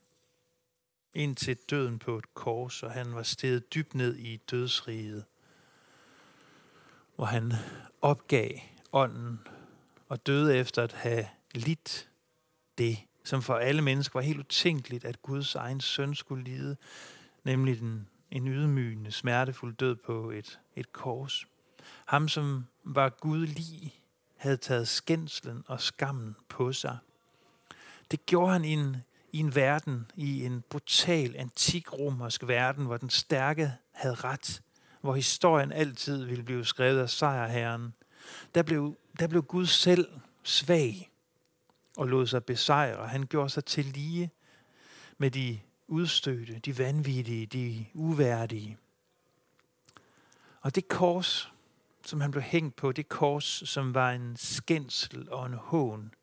indtil 1.13 1.57
døden 1.69 1.99
på 1.99 2.17
et 2.17 2.33
kors, 2.33 2.83
og 2.83 2.91
han 2.91 3.15
var 3.15 3.23
steget 3.23 3.73
dybt 3.73 3.95
ned 3.95 4.15
i 4.15 4.37
dødsriget, 4.37 5.25
hvor 7.15 7.25
han 7.25 7.53
opgav 8.01 8.51
ånden 8.91 9.39
og 10.09 10.27
døde 10.27 10.57
efter 10.57 10.83
at 10.83 10.93
have 10.93 11.27
lidt 11.53 12.09
det, 12.77 12.97
som 13.23 13.41
for 13.41 13.55
alle 13.55 13.81
mennesker 13.81 14.19
var 14.19 14.23
helt 14.23 14.39
utænkeligt, 14.39 15.05
at 15.05 15.21
Guds 15.21 15.55
egen 15.55 15.81
søn 15.81 16.15
skulle 16.15 16.43
lide, 16.43 16.77
nemlig 17.43 17.79
den, 17.79 18.09
en 18.31 18.47
ydmygende, 18.47 19.11
smertefuld 19.11 19.75
død 19.75 19.95
på 19.95 20.31
et, 20.31 20.59
et 20.75 20.93
kors. 20.93 21.47
Ham, 22.05 22.27
som 22.27 22.65
var 22.83 23.09
Gud 23.09 23.47
lige, 23.47 23.93
havde 24.35 24.57
taget 24.57 24.87
skændslen 24.87 25.63
og 25.67 25.81
skammen 25.81 26.35
på 26.49 26.73
sig. 26.73 26.97
Det 28.11 28.25
gjorde 28.25 28.51
han 28.51 28.65
i 28.65 28.73
en, 28.73 28.97
i 29.31 29.39
en 29.39 29.55
verden, 29.55 30.11
i 30.15 30.45
en 30.45 30.63
brutal, 30.69 31.35
antik 31.35 31.93
romersk 31.93 32.47
verden, 32.47 32.85
hvor 32.85 32.97
den 32.97 33.09
stærke 33.09 33.73
havde 33.91 34.15
ret, 34.15 34.61
hvor 35.01 35.15
historien 35.15 35.71
altid 35.71 36.25
ville 36.25 36.43
blive 36.43 36.65
skrevet 36.65 36.99
af 36.99 37.09
sejrherren. 37.09 37.93
Der 38.55 38.63
blev, 38.63 38.97
der 39.19 39.27
blev 39.27 39.43
Gud 39.43 39.65
selv 39.65 40.07
svag 40.43 41.09
og 41.97 42.07
lod 42.07 42.27
sig 42.27 42.43
besejre. 42.43 43.07
Han 43.07 43.23
gjorde 43.23 43.49
sig 43.49 43.65
til 43.65 43.85
lige 43.85 44.31
med 45.17 45.31
de 45.31 45.59
udstødte, 45.87 46.59
de 46.59 46.77
vanvittige, 46.77 47.45
de 47.45 47.85
uværdige. 47.93 48.77
Og 50.61 50.75
det 50.75 50.87
kors, 50.87 51.51
som 52.05 52.21
han 52.21 52.31
blev 52.31 52.43
hængt 52.43 52.75
på, 52.75 52.91
det 52.91 53.09
kors, 53.09 53.63
som 53.65 53.93
var 53.93 54.11
en 54.11 54.35
skændsel 54.37 55.31
og 55.31 55.45
en 55.45 55.53
hån, 55.53 56.13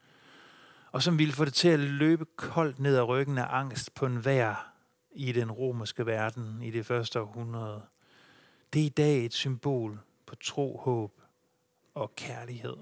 og 0.94 1.02
som 1.02 1.18
ville 1.18 1.34
få 1.34 1.44
det 1.44 1.54
til 1.54 1.68
at 1.68 1.80
løbe 1.80 2.24
koldt 2.36 2.78
ned 2.78 2.96
ad 2.96 3.02
ryggen 3.02 3.38
af 3.38 3.46
angst 3.50 3.94
på 3.94 4.06
en 4.06 4.24
vær 4.24 4.72
i 5.12 5.32
den 5.32 5.52
romerske 5.52 6.06
verden 6.06 6.62
i 6.62 6.70
det 6.70 6.86
første 6.86 7.20
århundrede. 7.20 7.82
Det 8.72 8.80
er 8.80 8.86
i 8.86 8.88
dag 8.88 9.24
et 9.24 9.32
symbol 9.32 10.00
på 10.26 10.34
tro, 10.34 10.76
håb 10.84 11.20
og 11.94 12.16
kærlighed. 12.16 12.76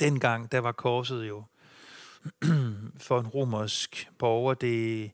Dengang, 0.00 0.52
der 0.52 0.58
var 0.58 0.72
korset 0.72 1.28
jo 1.28 1.44
for 3.06 3.20
en 3.20 3.26
romersk 3.26 4.10
borger 4.18 4.54
det 4.54 5.12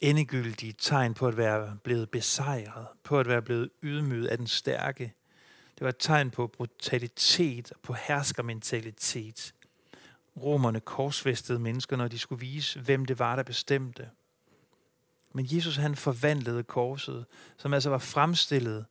endegyldige 0.00 0.74
tegn 0.78 1.14
på 1.14 1.26
at 1.26 1.36
være 1.36 1.78
blevet 1.84 2.10
besejret, 2.10 2.86
på 3.02 3.20
at 3.20 3.28
være 3.28 3.42
blevet 3.42 3.70
ydmyget 3.82 4.26
af 4.26 4.38
den 4.38 4.46
stærke. 4.46 5.14
Det 5.74 5.80
var 5.80 5.88
et 5.88 5.98
tegn 5.98 6.30
på 6.30 6.46
brutalitet 6.46 7.72
og 7.72 7.80
på 7.82 7.92
herskermentalitet 7.92 9.52
romerne 10.42 10.80
korsfæstede 10.80 11.58
mennesker, 11.58 11.96
når 11.96 12.08
de 12.08 12.18
skulle 12.18 12.40
vise, 12.40 12.80
hvem 12.80 13.04
det 13.04 13.18
var, 13.18 13.36
der 13.36 13.42
bestemte. 13.42 14.10
Men 15.32 15.46
Jesus 15.50 15.76
han 15.76 15.96
forvandlede 15.96 16.62
korset, 16.62 17.26
som 17.56 17.74
altså 17.74 17.90
var 17.90 17.98
fremstillet 17.98 18.86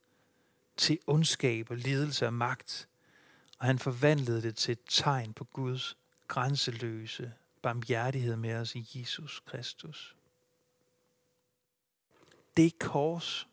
til 0.78 1.00
ondskab 1.08 1.72
og 1.72 1.78
lidelse 1.78 2.28
og 2.28 2.34
magt. 2.34 2.88
Og 3.60 3.66
han 3.66 3.80
forvandlede 3.80 4.42
det 4.42 4.56
til 4.56 4.72
et 4.72 4.80
tegn 4.90 5.34
på 5.34 5.44
Guds 5.44 5.98
grænseløse 6.28 7.32
barmhjertighed 7.62 8.36
med 8.36 8.56
os 8.56 8.76
i 8.76 8.90
Jesus 8.96 9.44
Kristus. 9.46 10.16
Det 12.58 12.80
kors, 12.80 13.48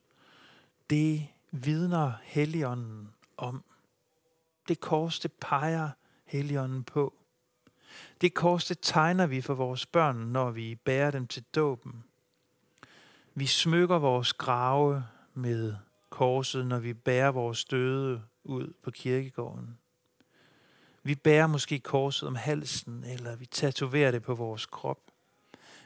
det 0.90 1.28
vidner 1.50 2.12
Helligånden 2.22 3.14
om. 3.36 3.64
Det 4.68 4.80
kors, 4.80 5.20
det 5.20 5.32
peger 5.32 5.90
Helligånden 6.24 6.84
på. 6.84 7.14
Det 8.20 8.34
kors, 8.34 8.64
det 8.64 8.78
tegner 8.82 9.26
vi 9.26 9.40
for 9.40 9.54
vores 9.54 9.86
børn, 9.86 10.16
når 10.16 10.50
vi 10.50 10.74
bærer 10.74 11.10
dem 11.10 11.26
til 11.26 11.44
dåben. 11.54 12.04
Vi 13.34 13.46
smykker 13.46 13.98
vores 13.98 14.32
grave 14.32 15.04
med 15.34 15.74
korset, 16.10 16.66
når 16.66 16.78
vi 16.78 16.94
bærer 16.94 17.30
vores 17.30 17.64
døde 17.64 18.22
ud 18.44 18.72
på 18.82 18.90
kirkegården. 18.90 19.78
Vi 21.02 21.14
bærer 21.14 21.46
måske 21.46 21.78
korset 21.78 22.28
om 22.28 22.34
halsen, 22.34 23.04
eller 23.04 23.36
vi 23.36 23.46
tatoverer 23.46 24.10
det 24.10 24.22
på 24.22 24.34
vores 24.34 24.66
krop. 24.66 25.00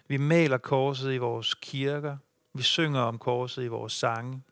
Vi 0.08 0.16
maler 0.16 0.58
korset 0.58 1.14
i 1.14 1.18
vores 1.18 1.54
kirker. 1.54 2.16
Vi 2.52 2.62
synger 2.62 3.00
om 3.00 3.18
korset 3.18 3.64
i 3.64 3.68
vores 3.68 3.92
sange. 3.92 4.42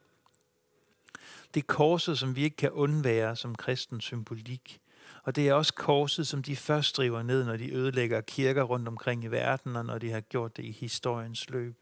Det 1.54 1.60
er 1.62 1.66
korset, 1.66 2.18
som 2.18 2.36
vi 2.36 2.42
ikke 2.42 2.56
kan 2.56 2.70
undvære 2.70 3.36
som 3.36 3.54
kristen 3.54 4.00
symbolik. 4.00 4.80
Og 5.24 5.36
det 5.36 5.48
er 5.48 5.54
også 5.54 5.74
korset, 5.74 6.26
som 6.26 6.42
de 6.42 6.56
først 6.56 6.96
driver 6.96 7.22
ned, 7.22 7.44
når 7.44 7.56
de 7.56 7.74
ødelægger 7.74 8.20
kirker 8.20 8.62
rundt 8.62 8.88
omkring 8.88 9.24
i 9.24 9.26
verden, 9.26 9.76
og 9.76 9.84
når 9.84 9.98
de 9.98 10.10
har 10.10 10.20
gjort 10.20 10.56
det 10.56 10.64
i 10.64 10.70
historiens 10.70 11.50
løb. 11.50 11.76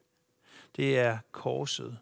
Det 0.76 0.98
er 0.98 1.18
korset, 1.32 1.98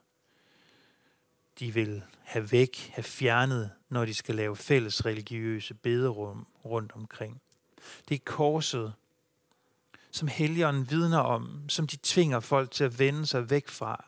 de 1.58 1.74
vil 1.74 2.02
have 2.22 2.52
væk, 2.52 2.90
have 2.94 3.04
fjernet, 3.04 3.70
når 3.88 4.04
de 4.04 4.14
skal 4.14 4.34
lave 4.34 4.56
fælles 4.56 5.06
religiøse 5.06 5.74
bederum 5.74 6.46
rundt 6.64 6.92
omkring. 6.92 7.42
Det 8.08 8.14
er 8.14 8.24
korset, 8.24 8.92
som 10.10 10.28
helligånden 10.28 10.90
vidner 10.90 11.18
om, 11.18 11.68
som 11.68 11.86
de 11.86 11.96
tvinger 12.02 12.40
folk 12.40 12.70
til 12.70 12.84
at 12.84 12.98
vende 12.98 13.26
sig 13.26 13.50
væk 13.50 13.68
fra, 13.68 14.04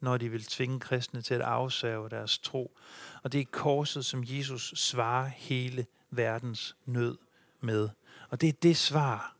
når 0.00 0.16
de 0.16 0.28
vil 0.28 0.44
tvinge 0.44 0.80
kristne 0.80 1.22
til 1.22 1.34
at 1.34 1.40
afsave 1.40 2.08
deres 2.08 2.38
tro. 2.38 2.76
Og 3.22 3.32
det 3.32 3.40
er 3.40 3.44
korset, 3.44 4.04
som 4.04 4.24
Jesus 4.26 4.72
svarer 4.76 5.26
hele 5.26 5.86
verdens 6.12 6.76
nød 6.86 7.18
med. 7.60 7.88
Og 8.28 8.40
det 8.40 8.48
er 8.48 8.52
det 8.52 8.76
svar 8.76 9.36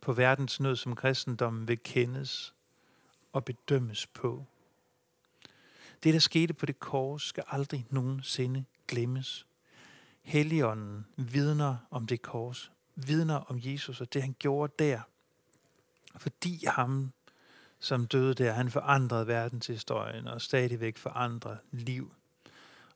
på 0.00 0.12
verdens 0.12 0.60
nød, 0.60 0.76
som 0.76 0.96
kristendommen 0.96 1.68
vil 1.68 1.78
kendes 1.84 2.54
og 3.32 3.44
bedømmes 3.44 4.06
på. 4.06 4.44
Det, 6.02 6.14
der 6.14 6.20
skete 6.20 6.54
på 6.54 6.66
det 6.66 6.78
kors, 6.78 7.22
skal 7.22 7.44
aldrig 7.46 7.86
nogensinde 7.90 8.64
glemmes. 8.86 9.46
Helligånden 10.22 11.06
vidner 11.16 11.76
om 11.90 12.06
det 12.06 12.22
kors, 12.22 12.72
vidner 12.94 13.36
om 13.36 13.58
Jesus 13.60 14.00
og 14.00 14.12
det, 14.12 14.22
han 14.22 14.36
gjorde 14.38 14.72
der. 14.78 15.00
Fordi 16.16 16.64
ham, 16.66 17.12
som 17.78 18.06
døde 18.06 18.34
der. 18.34 18.52
Han 18.52 18.70
forandrede 18.70 19.26
verdenshistorien 19.26 20.26
og 20.26 20.42
stadigvæk 20.42 20.96
forandrer 20.96 21.56
liv. 21.70 22.12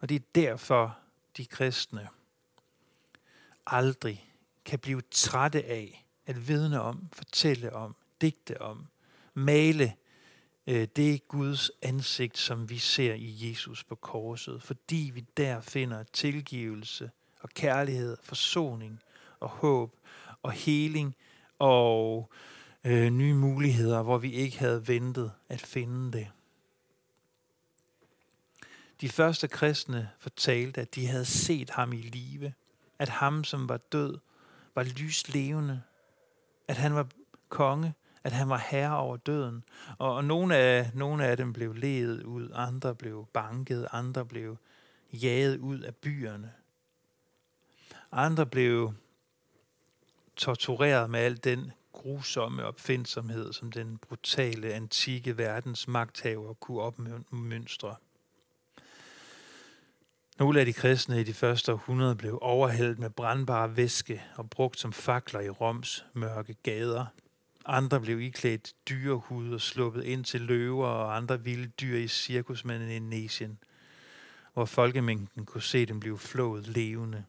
Og 0.00 0.08
det 0.08 0.14
er 0.14 0.26
derfor, 0.34 0.98
de 1.36 1.46
kristne 1.46 2.08
aldrig 3.72 4.30
kan 4.64 4.78
blive 4.78 5.02
trætte 5.10 5.64
af 5.64 6.06
at 6.26 6.48
vidne 6.48 6.80
om, 6.80 7.08
fortælle 7.12 7.72
om, 7.72 7.96
digte 8.20 8.60
om, 8.60 8.86
male 9.34 9.94
øh, 10.66 10.88
det 10.96 11.28
Guds 11.28 11.70
ansigt, 11.82 12.38
som 12.38 12.70
vi 12.70 12.78
ser 12.78 13.14
i 13.14 13.48
Jesus 13.48 13.84
på 13.84 13.94
korset, 13.94 14.62
fordi 14.62 15.10
vi 15.14 15.20
der 15.36 15.60
finder 15.60 16.02
tilgivelse 16.02 17.10
og 17.40 17.48
kærlighed, 17.48 18.16
forsoning 18.22 19.00
og 19.40 19.48
håb 19.48 19.96
og 20.42 20.52
heling 20.52 21.16
og 21.58 22.30
øh, 22.84 23.10
nye 23.10 23.34
muligheder, 23.34 24.02
hvor 24.02 24.18
vi 24.18 24.32
ikke 24.32 24.58
havde 24.58 24.88
ventet 24.88 25.32
at 25.48 25.60
finde 25.60 26.12
det. 26.18 26.28
De 29.00 29.08
første 29.08 29.48
kristne 29.48 30.10
fortalte, 30.18 30.80
at 30.80 30.94
de 30.94 31.06
havde 31.06 31.24
set 31.24 31.70
ham 31.70 31.92
i 31.92 31.96
live, 31.96 32.52
at 33.00 33.08
ham, 33.08 33.44
som 33.44 33.68
var 33.68 33.76
død, 33.76 34.18
var 34.74 34.82
lyslevende, 34.82 35.82
at 36.68 36.76
han 36.76 36.94
var 36.94 37.06
konge, 37.48 37.94
at 38.24 38.32
han 38.32 38.48
var 38.48 38.66
herre 38.70 38.96
over 38.96 39.16
døden. 39.16 39.64
Og, 39.98 40.14
og 40.14 40.24
nogle, 40.24 40.56
af, 40.56 40.90
nogle 40.94 41.26
af 41.26 41.36
dem 41.36 41.52
blev 41.52 41.74
ledet 41.74 42.22
ud, 42.22 42.50
andre 42.54 42.94
blev 42.94 43.26
banket, 43.32 43.88
andre 43.92 44.26
blev 44.26 44.56
jaget 45.12 45.58
ud 45.58 45.80
af 45.80 45.94
byerne. 45.96 46.52
Andre 48.12 48.46
blev 48.46 48.92
tortureret 50.36 51.10
med 51.10 51.20
al 51.20 51.36
den 51.36 51.72
grusomme 51.92 52.64
opfindsomhed, 52.64 53.52
som 53.52 53.72
den 53.72 53.98
brutale 53.98 54.72
antikke 54.72 55.38
verdens 55.38 55.88
magthaver 55.88 56.54
kunne 56.54 56.80
opmønstre. 56.80 57.96
Nogle 60.40 60.60
af 60.60 60.66
de 60.66 60.72
kristne 60.72 61.20
i 61.20 61.24
de 61.24 61.34
første 61.34 61.72
århundrede 61.72 62.16
blev 62.16 62.38
overhældt 62.42 62.98
med 62.98 63.10
brandbare 63.10 63.76
væske 63.76 64.22
og 64.36 64.50
brugt 64.50 64.80
som 64.80 64.92
fakler 64.92 65.40
i 65.40 65.48
Roms 65.48 66.04
mørke 66.12 66.54
gader. 66.54 67.06
Andre 67.66 68.00
blev 68.00 68.20
iklædt 68.20 68.74
dyrehud 68.88 69.52
og 69.52 69.60
sluppet 69.60 70.04
ind 70.04 70.24
til 70.24 70.40
løver 70.40 70.86
og 70.86 71.16
andre 71.16 71.40
vilde 71.40 71.66
dyr 71.66 71.96
i 71.96 72.08
cirkusmanden 72.08 72.90
i 72.90 72.98
Nesien, 72.98 73.58
hvor 74.54 74.64
folkemængden 74.64 75.46
kunne 75.46 75.62
se 75.62 75.86
dem 75.86 76.00
blive 76.00 76.18
flået 76.18 76.68
levende. 76.68 77.24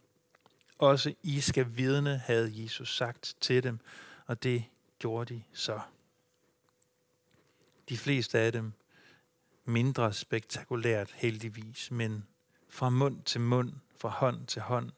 Også 0.77 1.13
I 1.23 1.39
skal 1.39 1.67
vidne, 1.77 2.17
havde 2.17 2.51
Jesus 2.63 2.95
sagt 2.97 3.35
til 3.41 3.63
dem, 3.63 3.79
og 4.27 4.43
det 4.43 4.63
gjorde 4.99 5.33
de 5.33 5.43
så. 5.53 5.79
De 7.89 7.97
fleste 7.97 8.39
af 8.39 8.51
dem 8.51 8.73
mindre 9.65 10.13
spektakulært 10.13 11.11
heldigvis, 11.15 11.91
men 11.91 12.25
fra 12.71 12.89
mund 12.89 13.23
til 13.23 13.41
mund, 13.41 13.73
fra 13.97 14.09
hånd 14.09 14.47
til 14.47 14.61
hånd. 14.61 14.91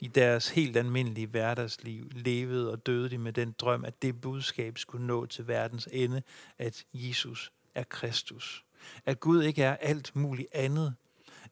I 0.00 0.06
deres 0.06 0.48
helt 0.48 0.76
almindelige 0.76 1.26
hverdagsliv 1.26 2.10
levede 2.14 2.72
og 2.72 2.86
døde 2.86 3.10
de 3.10 3.18
med 3.18 3.32
den 3.32 3.54
drøm, 3.58 3.84
at 3.84 4.02
det 4.02 4.20
budskab 4.20 4.78
skulle 4.78 5.06
nå 5.06 5.26
til 5.26 5.48
verdens 5.48 5.88
ende, 5.92 6.22
at 6.58 6.84
Jesus 6.94 7.52
er 7.74 7.82
Kristus. 7.82 8.64
At 9.06 9.20
Gud 9.20 9.42
ikke 9.42 9.62
er 9.62 9.76
alt 9.76 10.16
muligt 10.16 10.48
andet. 10.52 10.94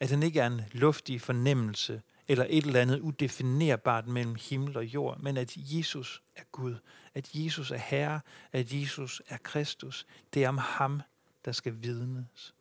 At 0.00 0.10
han 0.10 0.22
ikke 0.22 0.40
er 0.40 0.46
en 0.46 0.60
luftig 0.72 1.20
fornemmelse 1.20 2.02
eller 2.28 2.46
et 2.48 2.64
eller 2.64 2.80
andet 2.80 3.00
udefinerbart 3.00 4.06
mellem 4.06 4.34
himmel 4.34 4.76
og 4.76 4.84
jord, 4.84 5.20
men 5.20 5.36
at 5.36 5.56
Jesus 5.56 6.22
er 6.36 6.42
Gud. 6.52 6.76
At 7.14 7.30
Jesus 7.34 7.70
er 7.70 7.76
Herre. 7.76 8.20
At 8.52 8.72
Jesus 8.72 9.22
er 9.28 9.36
Kristus. 9.36 10.06
Det 10.34 10.44
er 10.44 10.48
om 10.48 10.58
ham, 10.58 11.02
der 11.44 11.52
skal 11.52 11.82
vidnes. 11.82 12.54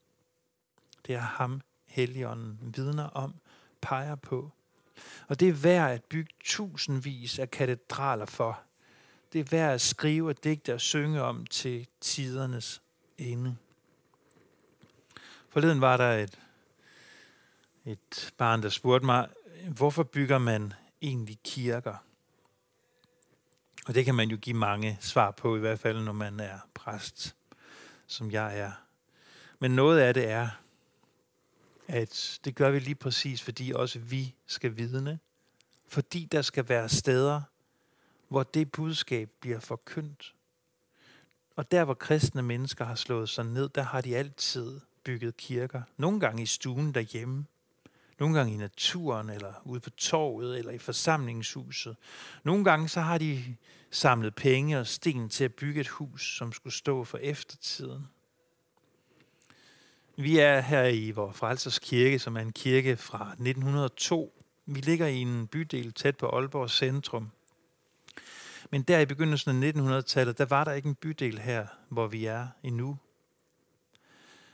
Det 1.07 1.15
er 1.15 1.19
ham, 1.19 1.61
Helligånden 1.93 2.73
vidner 2.75 3.03
om, 3.03 3.33
peger 3.81 4.15
på. 4.15 4.51
Og 5.27 5.39
det 5.39 5.49
er 5.49 5.53
værd 5.53 5.91
at 5.91 6.03
bygge 6.03 6.33
tusindvis 6.43 7.39
af 7.39 7.51
katedraler 7.51 8.25
for. 8.25 8.61
Det 9.33 9.39
er 9.39 9.45
værd 9.51 9.73
at 9.73 9.81
skrive 9.81 10.29
og 10.29 10.43
digte 10.43 10.73
og 10.73 10.81
synge 10.81 11.21
om 11.21 11.45
til 11.45 11.87
tidernes 12.01 12.81
ende. 13.17 13.55
Forleden 15.49 15.81
var 15.81 15.97
der 15.97 16.11
et, 16.11 16.39
et 17.85 18.33
barn, 18.37 18.63
der 18.63 18.69
spurgte 18.69 19.05
mig, 19.05 19.29
hvorfor 19.67 20.03
bygger 20.03 20.37
man 20.37 20.73
egentlig 21.01 21.39
kirker? 21.43 21.95
Og 23.87 23.95
det 23.95 24.05
kan 24.05 24.15
man 24.15 24.29
jo 24.29 24.37
give 24.37 24.57
mange 24.57 24.97
svar 25.01 25.31
på, 25.31 25.55
i 25.55 25.59
hvert 25.59 25.79
fald 25.79 26.03
når 26.03 26.11
man 26.11 26.39
er 26.39 26.59
præst, 26.73 27.35
som 28.07 28.31
jeg 28.31 28.59
er. 28.59 28.71
Men 29.59 29.75
noget 29.75 29.99
af 29.99 30.13
det 30.13 30.29
er, 30.29 30.49
at 31.87 32.39
det 32.45 32.55
gør 32.55 32.71
vi 32.71 32.79
lige 32.79 32.95
præcis, 32.95 33.41
fordi 33.41 33.71
også 33.71 33.99
vi 33.99 34.35
skal 34.47 34.77
vidne. 34.77 35.19
Fordi 35.87 36.27
der 36.31 36.41
skal 36.41 36.69
være 36.69 36.89
steder, 36.89 37.41
hvor 38.27 38.43
det 38.43 38.71
budskab 38.71 39.29
bliver 39.39 39.59
forkyndt. 39.59 40.33
Og 41.55 41.71
der, 41.71 41.83
hvor 41.85 41.93
kristne 41.93 42.41
mennesker 42.41 42.85
har 42.85 42.95
slået 42.95 43.29
sig 43.29 43.45
ned, 43.45 43.69
der 43.69 43.81
har 43.81 44.01
de 44.01 44.17
altid 44.17 44.79
bygget 45.03 45.37
kirker. 45.37 45.81
Nogle 45.97 46.19
gange 46.19 46.43
i 46.43 46.45
stuen 46.45 46.93
derhjemme. 46.93 47.45
Nogle 48.19 48.37
gange 48.37 48.53
i 48.53 48.57
naturen, 48.57 49.29
eller 49.29 49.53
ude 49.65 49.79
på 49.79 49.89
torvet, 49.89 50.57
eller 50.57 50.71
i 50.71 50.77
forsamlingshuset. 50.77 51.95
Nogle 52.43 52.63
gange 52.63 52.89
så 52.89 53.01
har 53.01 53.17
de 53.17 53.55
samlet 53.91 54.35
penge 54.35 54.79
og 54.79 54.87
sten 54.87 55.29
til 55.29 55.43
at 55.43 55.53
bygge 55.53 55.81
et 55.81 55.87
hus, 55.87 56.37
som 56.37 56.51
skulle 56.51 56.73
stå 56.73 57.03
for 57.03 57.17
eftertiden. 57.17 58.07
Vi 60.15 60.39
er 60.39 60.59
her 60.59 60.83
i 60.83 61.11
vores 61.11 61.37
Frelsers 61.37 61.79
Kirke, 61.79 62.19
som 62.19 62.37
er 62.37 62.41
en 62.41 62.51
kirke 62.51 62.97
fra 62.97 63.29
1902. 63.31 64.43
Vi 64.65 64.79
ligger 64.79 65.07
i 65.07 65.17
en 65.17 65.47
bydel 65.47 65.93
tæt 65.93 66.17
på 66.17 66.27
Aalborg 66.27 66.69
centrum. 66.69 67.31
Men 68.69 68.81
der 68.81 68.99
i 68.99 69.05
begyndelsen 69.05 69.63
af 69.63 69.71
1900-tallet, 69.71 70.37
der 70.37 70.45
var 70.45 70.63
der 70.63 70.71
ikke 70.71 70.89
en 70.89 70.95
bydel 70.95 71.39
her, 71.39 71.67
hvor 71.89 72.07
vi 72.07 72.25
er 72.25 72.47
endnu. 72.63 72.97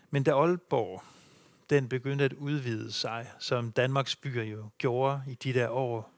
Men 0.09 0.23
da 0.23 0.31
Aalborg, 0.31 1.03
den 1.69 1.89
begyndte 1.89 2.25
at 2.25 2.33
udvide 2.33 2.91
sig, 2.91 3.31
som 3.39 3.71
Danmarks 3.71 4.15
byer 4.15 4.43
jo 4.43 4.69
gjorde 4.77 5.21
i 5.27 5.33
de 5.33 5.53
der 5.53 5.69
år, 5.69 6.11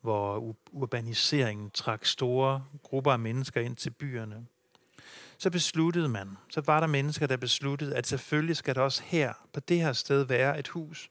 hvor 0.00 0.56
urbaniseringen 0.72 1.70
trak 1.70 2.04
store 2.04 2.64
grupper 2.82 3.12
af 3.12 3.18
mennesker 3.18 3.60
ind 3.60 3.76
til 3.76 3.90
byerne, 3.90 4.46
så 5.42 5.50
besluttede 5.50 6.08
man, 6.08 6.36
så 6.48 6.60
var 6.60 6.80
der 6.80 6.86
mennesker, 6.86 7.26
der 7.26 7.36
besluttede, 7.36 7.96
at 7.96 8.06
selvfølgelig 8.06 8.56
skal 8.56 8.74
der 8.74 8.80
også 8.80 9.02
her, 9.02 9.32
på 9.52 9.60
det 9.60 9.80
her 9.80 9.92
sted, 9.92 10.22
være 10.22 10.58
et 10.58 10.68
hus, 10.68 11.10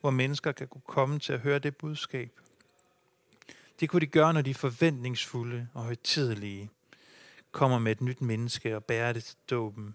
hvor 0.00 0.10
mennesker 0.10 0.52
kan 0.52 0.68
kunne 0.68 0.82
komme 0.86 1.18
til 1.18 1.32
at 1.32 1.40
høre 1.40 1.58
det 1.58 1.76
budskab. 1.76 2.40
Det 3.80 3.88
kunne 3.88 4.00
de 4.00 4.06
gøre, 4.06 4.32
når 4.32 4.42
de 4.42 4.54
forventningsfulde 4.54 5.68
og 5.74 5.84
højtidelige 5.84 6.70
kommer 7.52 7.78
med 7.78 7.92
et 7.92 8.00
nyt 8.00 8.20
menneske 8.20 8.76
og 8.76 8.84
bærer 8.84 9.12
det 9.12 9.24
til 9.24 9.36
dåben. 9.50 9.94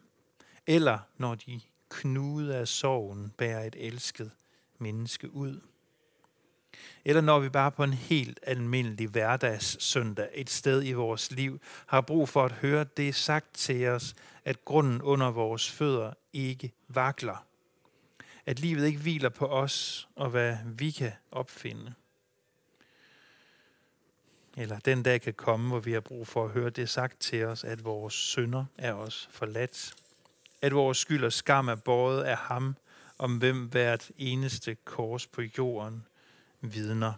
Eller 0.68 1.00
når 1.18 1.36
de 1.36 1.62
knude 1.90 2.56
af 2.56 2.68
sorgen 2.68 3.30
bærer 3.38 3.64
et 3.64 3.76
elsket 3.80 4.32
menneske 4.78 5.34
ud. 5.34 5.62
Eller 7.06 7.22
når 7.22 7.40
vi 7.40 7.50
bare 7.50 7.72
på 7.72 7.84
en 7.84 7.94
helt 7.94 8.40
almindelig 8.44 9.08
hverdags 9.08 9.84
søndag 9.84 10.30
et 10.34 10.50
sted 10.50 10.84
i 10.86 10.92
vores 10.92 11.32
liv 11.32 11.62
har 11.86 12.02
brug 12.02 12.30
for 12.30 12.46
at 12.46 12.52
høre 12.52 12.86
det 12.98 13.16
sagt 13.16 13.54
til 13.54 13.88
os, 13.88 14.16
at 14.46 14.66
grunden 14.66 15.02
under 15.02 15.32
vores 15.32 15.72
fødder 15.72 16.14
ikke 16.34 16.72
vakler. 16.88 17.46
At 18.46 18.60
livet 18.60 18.86
ikke 18.86 19.00
hviler 19.00 19.30
på 19.30 19.48
os 19.48 20.08
og 20.16 20.30
hvad 20.30 20.58
vi 20.66 20.92
kan 20.92 21.12
opfinde. 21.32 21.94
Eller 24.58 24.80
den 24.80 25.04
dag 25.04 25.22
kan 25.22 25.34
komme, 25.34 25.68
hvor 25.68 25.80
vi 25.80 25.92
har 25.92 26.00
brug 26.00 26.28
for 26.28 26.46
at 26.46 26.52
høre 26.52 26.70
det 26.70 26.90
sagt 26.90 27.20
til 27.20 27.46
os, 27.46 27.64
at 27.64 27.84
vores 27.84 28.14
synder 28.14 28.66
er 28.78 28.94
os 28.94 29.30
forladt. 29.32 29.94
At 30.62 30.76
vores 30.76 30.98
skyld 30.98 31.24
og 31.24 31.34
skam 31.34 31.68
er 31.68 31.76
båret 31.76 32.24
af 32.24 32.38
ham, 32.38 32.76
om 33.18 33.38
hvem 33.38 33.66
hvert 33.66 34.12
eneste 34.18 34.76
kors 34.76 35.28
på 35.28 35.42
jorden– 35.42 36.04
vidner. 36.62 37.14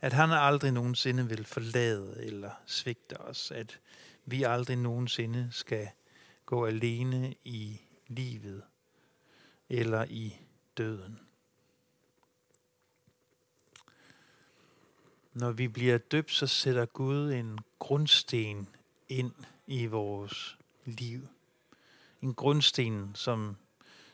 At 0.00 0.12
han 0.12 0.30
aldrig 0.30 0.72
nogensinde 0.72 1.28
vil 1.28 1.44
forlade 1.44 2.24
eller 2.24 2.50
svigte 2.66 3.20
os. 3.20 3.50
At 3.50 3.80
vi 4.24 4.42
aldrig 4.42 4.76
nogensinde 4.76 5.48
skal 5.50 5.88
gå 6.46 6.66
alene 6.66 7.34
i 7.44 7.80
livet 8.06 8.62
eller 9.68 10.04
i 10.04 10.36
døden. 10.76 11.20
Når 15.32 15.50
vi 15.50 15.68
bliver 15.68 15.98
døbt, 15.98 16.32
så 16.32 16.46
sætter 16.46 16.86
Gud 16.86 17.32
en 17.32 17.58
grundsten 17.78 18.68
ind 19.08 19.32
i 19.66 19.86
vores 19.86 20.58
liv. 20.84 21.28
En 22.22 22.34
grundsten, 22.34 23.14
som 23.14 23.56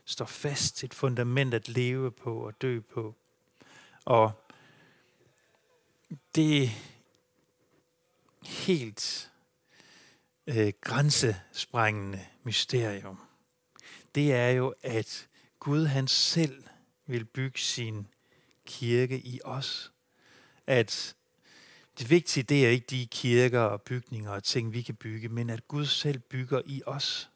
står 0.05 0.25
fast, 0.25 0.85
et 0.85 0.95
fundament 0.95 1.55
at 1.55 1.69
leve 1.69 2.11
på 2.11 2.47
og 2.47 2.63
dø 2.63 2.81
på. 2.81 3.17
Og 4.05 4.33
det 6.35 6.71
helt 8.45 9.31
øh, 10.47 10.73
grænsesprængende 10.81 12.21
mysterium, 12.43 13.21
det 14.15 14.35
er 14.35 14.49
jo, 14.49 14.75
at 14.83 15.29
Gud 15.59 15.87
han 15.87 16.09
selv 16.09 16.65
vil 17.07 17.25
bygge 17.25 17.59
sin 17.59 18.07
kirke 18.67 19.19
i 19.19 19.41
os. 19.45 19.93
At 20.67 21.17
det 21.99 22.11
vigtige, 22.11 22.45
det 22.45 22.67
er 22.67 22.71
ikke 22.71 22.87
de 22.91 23.07
kirker 23.07 23.61
og 23.61 23.83
bygninger 23.83 24.31
og 24.31 24.45
ting, 24.45 24.73
vi 24.73 24.83
kan 24.83 24.95
bygge, 24.95 25.29
men 25.29 25.51
at 25.51 25.69
Gud 25.69 25.87
selv 25.87 26.19
bygger 26.19 26.63
i 26.67 26.83
os. 26.87 27.31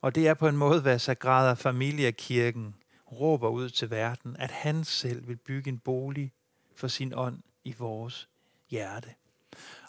Og 0.00 0.14
det 0.14 0.28
er 0.28 0.34
på 0.34 0.48
en 0.48 0.56
måde, 0.56 0.80
hvad 0.80 0.98
Sagrada 0.98 1.52
Familia-kirken 1.52 2.74
råber 3.12 3.48
ud 3.48 3.70
til 3.70 3.90
verden, 3.90 4.36
at 4.36 4.50
han 4.50 4.84
selv 4.84 5.28
vil 5.28 5.36
bygge 5.36 5.68
en 5.68 5.78
bolig 5.78 6.32
for 6.74 6.88
sin 6.88 7.12
ånd 7.14 7.42
i 7.64 7.74
vores 7.78 8.28
hjerte. 8.70 9.14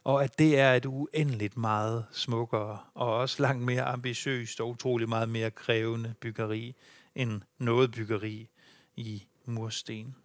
Og 0.04 0.24
at 0.24 0.40
det 0.40 0.60
er 0.60 0.74
et 0.74 0.86
uendeligt 0.86 1.58
meget 1.58 2.06
smukkere 2.12 2.80
og 2.94 3.16
også 3.18 3.42
langt 3.42 3.64
mere 3.64 3.84
ambitiøst 3.84 4.62
og 4.62 4.70
utrolig 4.70 5.10
meget 5.10 5.30
mere 5.30 5.52
krævende 5.52 6.14
byggeri 6.20 6.76
end 7.16 7.42
noget 7.58 7.92
byggeri 7.92 8.50
i 8.96 9.24
mursten. 9.46 10.16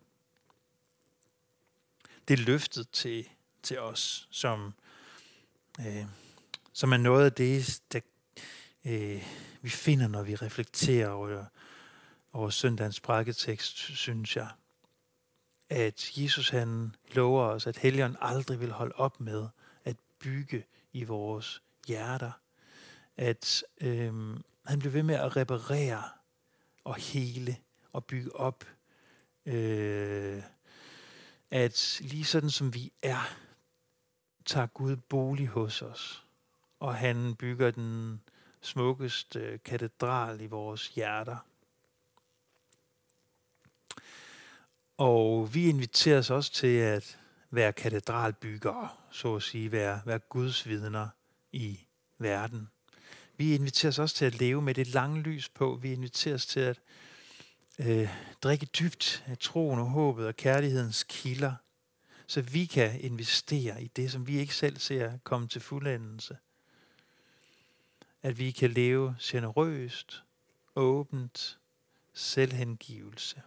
Det 2.28 2.40
er 2.40 2.44
løftet 2.44 2.90
til, 2.90 3.28
til 3.62 3.80
os, 3.80 4.28
som, 4.30 4.74
øh, 5.80 6.04
som 6.72 6.92
er 6.92 6.96
noget 6.96 7.24
af 7.24 7.32
det, 7.32 7.80
der, 7.92 8.00
øh, 8.84 9.22
vi 9.62 9.68
finder, 9.68 10.08
når 10.08 10.22
vi 10.22 10.34
reflekterer 10.34 11.08
over, 11.08 11.44
og 12.32 12.52
søndagens 12.52 13.00
prædiketekst, 13.00 13.76
synes 13.76 14.36
jeg. 14.36 14.48
At 15.68 16.10
Jesus 16.16 16.48
han 16.48 16.96
lover 17.12 17.42
os, 17.42 17.66
at 17.66 17.76
Helligånden 17.76 18.18
aldrig 18.20 18.60
vil 18.60 18.72
holde 18.72 18.94
op 18.94 19.20
med 19.20 19.48
at 19.84 19.96
bygge 20.18 20.64
i 20.92 21.04
vores 21.04 21.62
hjerter. 21.86 22.32
At 23.16 23.64
øhm, 23.80 24.42
han 24.66 24.78
bliver 24.78 24.92
ved 24.92 25.02
med 25.02 25.14
at 25.14 25.36
reparere 25.36 26.02
og 26.84 26.94
hele 26.94 27.56
og 27.92 28.04
bygge 28.04 28.36
op. 28.36 28.64
Øh, 29.46 30.42
at 31.50 32.00
lige 32.00 32.24
sådan 32.24 32.50
som 32.50 32.74
vi 32.74 32.92
er, 33.02 33.36
tager 34.44 34.66
Gud 34.66 34.96
bolig 34.96 35.48
hos 35.48 35.82
os, 35.82 36.24
og 36.80 36.94
han 36.94 37.34
bygger 37.34 37.70
den 37.70 38.22
smukkeste 38.60 39.40
øh, 39.40 39.58
katedral 39.64 40.40
i 40.40 40.46
vores 40.46 40.88
hjerter. 40.88 41.36
Og 44.98 45.54
vi 45.54 45.68
inviteres 45.68 46.30
også 46.30 46.52
til 46.52 46.76
at 46.76 47.18
være 47.50 47.72
katedralbyggere, 47.72 48.88
så 49.10 49.36
at 49.36 49.42
sige, 49.42 49.72
være, 49.72 50.00
være 50.04 50.18
Guds 50.18 50.68
vidner 50.68 51.08
i 51.52 51.80
verden. 52.18 52.68
Vi 53.36 53.54
inviteres 53.54 53.98
også 53.98 54.14
til 54.14 54.24
at 54.24 54.38
leve 54.38 54.62
med 54.62 54.74
det 54.74 54.86
lange 54.86 55.22
lys 55.22 55.48
på. 55.48 55.78
Vi 55.82 55.92
inviteres 55.92 56.46
til 56.46 56.60
at 56.60 56.80
øh, 57.78 58.08
drikke 58.42 58.66
dybt 58.66 59.24
af 59.26 59.38
troen 59.38 59.80
og 59.80 59.86
håbet 59.86 60.26
og 60.26 60.36
kærlighedens 60.36 61.04
kilder, 61.08 61.54
så 62.26 62.40
vi 62.40 62.66
kan 62.66 63.00
investere 63.00 63.82
i 63.82 63.86
det, 63.86 64.12
som 64.12 64.26
vi 64.26 64.38
ikke 64.38 64.54
selv 64.54 64.76
ser 64.76 65.18
komme 65.24 65.48
til 65.48 65.60
fuldendelse. 65.60 66.36
At 68.22 68.38
vi 68.38 68.50
kan 68.50 68.70
leve 68.70 69.16
generøst, 69.20 70.24
åbent, 70.76 71.58
selvhengivelse. 72.14 73.42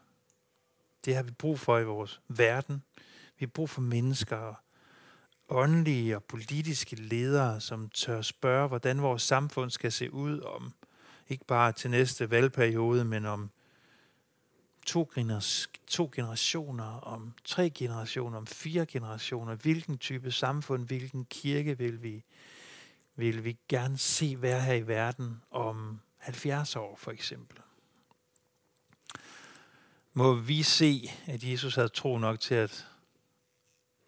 Det 1.05 1.15
har 1.15 1.23
vi 1.23 1.31
brug 1.31 1.59
for 1.59 1.77
i 1.77 1.83
vores 1.83 2.21
verden. 2.27 2.83
Vi 3.39 3.45
har 3.45 3.47
brug 3.47 3.69
for 3.69 3.81
mennesker, 3.81 4.53
åndelige 5.49 6.15
og 6.15 6.23
politiske 6.23 6.95
ledere, 6.95 7.61
som 7.61 7.89
tør 7.89 8.21
spørge, 8.21 8.67
hvordan 8.67 9.01
vores 9.01 9.21
samfund 9.21 9.69
skal 9.69 9.91
se 9.91 10.13
ud 10.13 10.39
om 10.39 10.73
ikke 11.29 11.45
bare 11.45 11.71
til 11.71 11.89
næste 11.89 12.31
valgperiode, 12.31 13.05
men 13.05 13.25
om 13.25 13.51
to, 14.85 15.11
to 15.87 16.11
generationer, 16.15 16.99
om 16.99 17.33
tre 17.43 17.69
generationer, 17.69 18.37
om 18.37 18.47
fire 18.47 18.85
generationer. 18.85 19.55
Hvilken 19.55 19.97
type 19.97 20.31
samfund, 20.31 20.87
hvilken 20.87 21.25
kirke 21.25 21.77
vil 21.77 22.03
vi, 22.03 22.23
vil 23.15 23.43
vi 23.43 23.57
gerne 23.69 23.97
se 23.97 24.41
være 24.41 24.61
her 24.61 24.73
i 24.73 24.87
verden 24.87 25.41
om 25.51 25.99
70 26.17 26.75
år 26.75 26.95
for 26.95 27.11
eksempel? 27.11 27.57
Må 30.13 30.33
vi 30.33 30.63
se, 30.63 31.11
at 31.27 31.43
Jesus 31.43 31.75
havde 31.75 31.89
tro 31.89 32.17
nok 32.17 32.39
til 32.39 32.55
at 32.55 32.87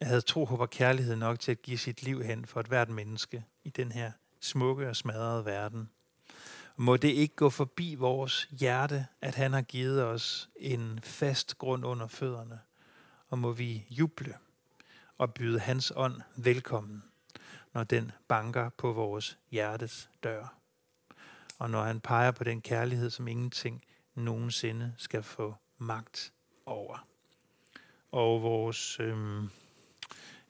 havde 0.02 0.22
tro, 0.22 0.46
håb 0.46 0.60
og 0.60 0.70
kærlighed 0.70 1.16
nok 1.16 1.40
til 1.40 1.52
at 1.52 1.62
give 1.62 1.78
sit 1.78 2.04
liv 2.04 2.24
hen 2.24 2.46
for 2.46 2.60
et 2.60 2.66
hvert 2.66 2.90
menneske 2.90 3.44
i 3.64 3.70
den 3.70 3.92
her 3.92 4.12
smukke 4.40 4.90
og 4.90 4.96
smadrede 4.96 5.46
verden. 5.46 5.90
Må 6.76 6.98
det 6.98 7.08
ikke 7.08 7.36
gå 7.36 7.50
forbi 7.50 7.96
vores 7.96 8.50
hjerte, 8.52 9.08
at 9.22 9.36
han 9.36 9.54
har 9.54 9.62
givet 9.62 10.04
os 10.04 10.50
en 10.56 11.00
fast 11.04 11.58
grund 11.58 11.86
under 11.86 12.08
fødderne. 12.08 12.60
Og 13.30 13.40
må 13.40 13.52
vi 13.52 13.86
juble 13.90 14.38
og 15.18 15.34
byde 15.34 15.60
hans 15.60 15.94
ånd 15.96 16.22
velkommen, 16.36 17.04
når 17.74 17.84
den 17.84 18.12
banker 18.28 18.70
på 18.70 18.94
vores 18.94 19.38
hjertes 19.52 20.10
dør. 20.24 20.56
Og 21.60 21.70
når 21.70 21.84
han 21.84 22.00
peger 22.00 22.32
på 22.32 22.44
den 22.44 22.62
kærlighed, 22.62 23.10
som 23.10 23.28
ingenting 23.28 23.84
nogensinde 24.16 24.94
skal 24.98 25.24
få 25.24 25.56
magt 25.78 26.34
over. 26.66 27.08
Og 28.12 28.42
vores, 28.42 29.00
øh, 29.00 29.44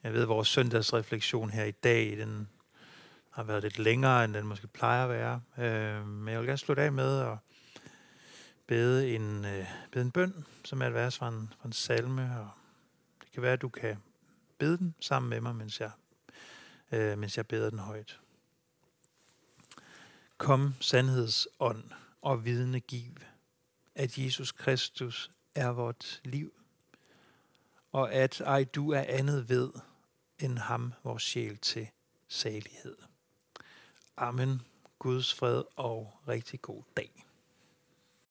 jeg 0.02 0.12
ved, 0.12 0.24
vores 0.24 0.48
søndagsrefleksion 0.48 1.50
her 1.50 1.64
i 1.64 1.70
dag, 1.70 2.16
den 2.18 2.48
har 3.30 3.42
været 3.42 3.62
lidt 3.62 3.78
længere, 3.78 4.24
end 4.24 4.34
den 4.34 4.46
måske 4.46 4.66
plejer 4.66 5.04
at 5.04 5.10
være. 5.10 5.40
Øh, 5.58 6.06
men 6.06 6.32
jeg 6.32 6.40
vil 6.40 6.46
gerne 6.46 6.58
slutte 6.58 6.82
af 6.82 6.92
med 6.92 7.20
at 7.20 7.38
bede 8.66 9.14
en, 9.14 9.44
øh, 9.44 9.66
bede 9.92 10.04
en 10.04 10.10
bøn, 10.10 10.46
som 10.64 10.82
er 10.82 10.86
et 10.86 10.94
vers 10.94 11.18
fra 11.18 11.28
en, 11.28 11.52
fra 11.60 11.66
en 11.66 11.72
salme. 11.72 12.40
Og 12.40 12.50
det 13.20 13.32
kan 13.32 13.42
være, 13.42 13.52
at 13.52 13.62
du 13.62 13.68
kan 13.68 13.96
bede 14.58 14.78
den 14.78 14.94
sammen 15.00 15.30
med 15.30 15.40
mig, 15.40 15.56
mens 15.56 15.80
jeg, 15.80 15.90
øh, 16.92 17.18
mens 17.18 17.36
jeg 17.36 17.46
beder 17.46 17.70
den 17.70 17.78
højt. 17.78 18.20
Kom 20.38 20.74
sandhedsånd 20.80 21.84
og 22.22 22.44
vidne 22.44 22.80
giv, 22.80 23.12
at 23.94 24.18
Jesus 24.18 24.52
Kristus 24.52 25.30
er 25.54 25.68
vort 25.68 26.20
liv, 26.24 26.52
og 27.92 28.12
at 28.12 28.40
ej 28.40 28.64
du 28.64 28.90
er 28.90 29.04
andet 29.08 29.48
ved 29.48 29.72
end 30.38 30.58
ham, 30.58 30.92
vores 31.04 31.22
sjæl 31.22 31.58
til 31.58 31.88
salighed. 32.28 32.96
Amen. 34.16 34.62
Guds 34.98 35.34
fred 35.34 35.62
og 35.76 36.18
rigtig 36.28 36.60
god 36.60 36.82
dag. 36.96 37.23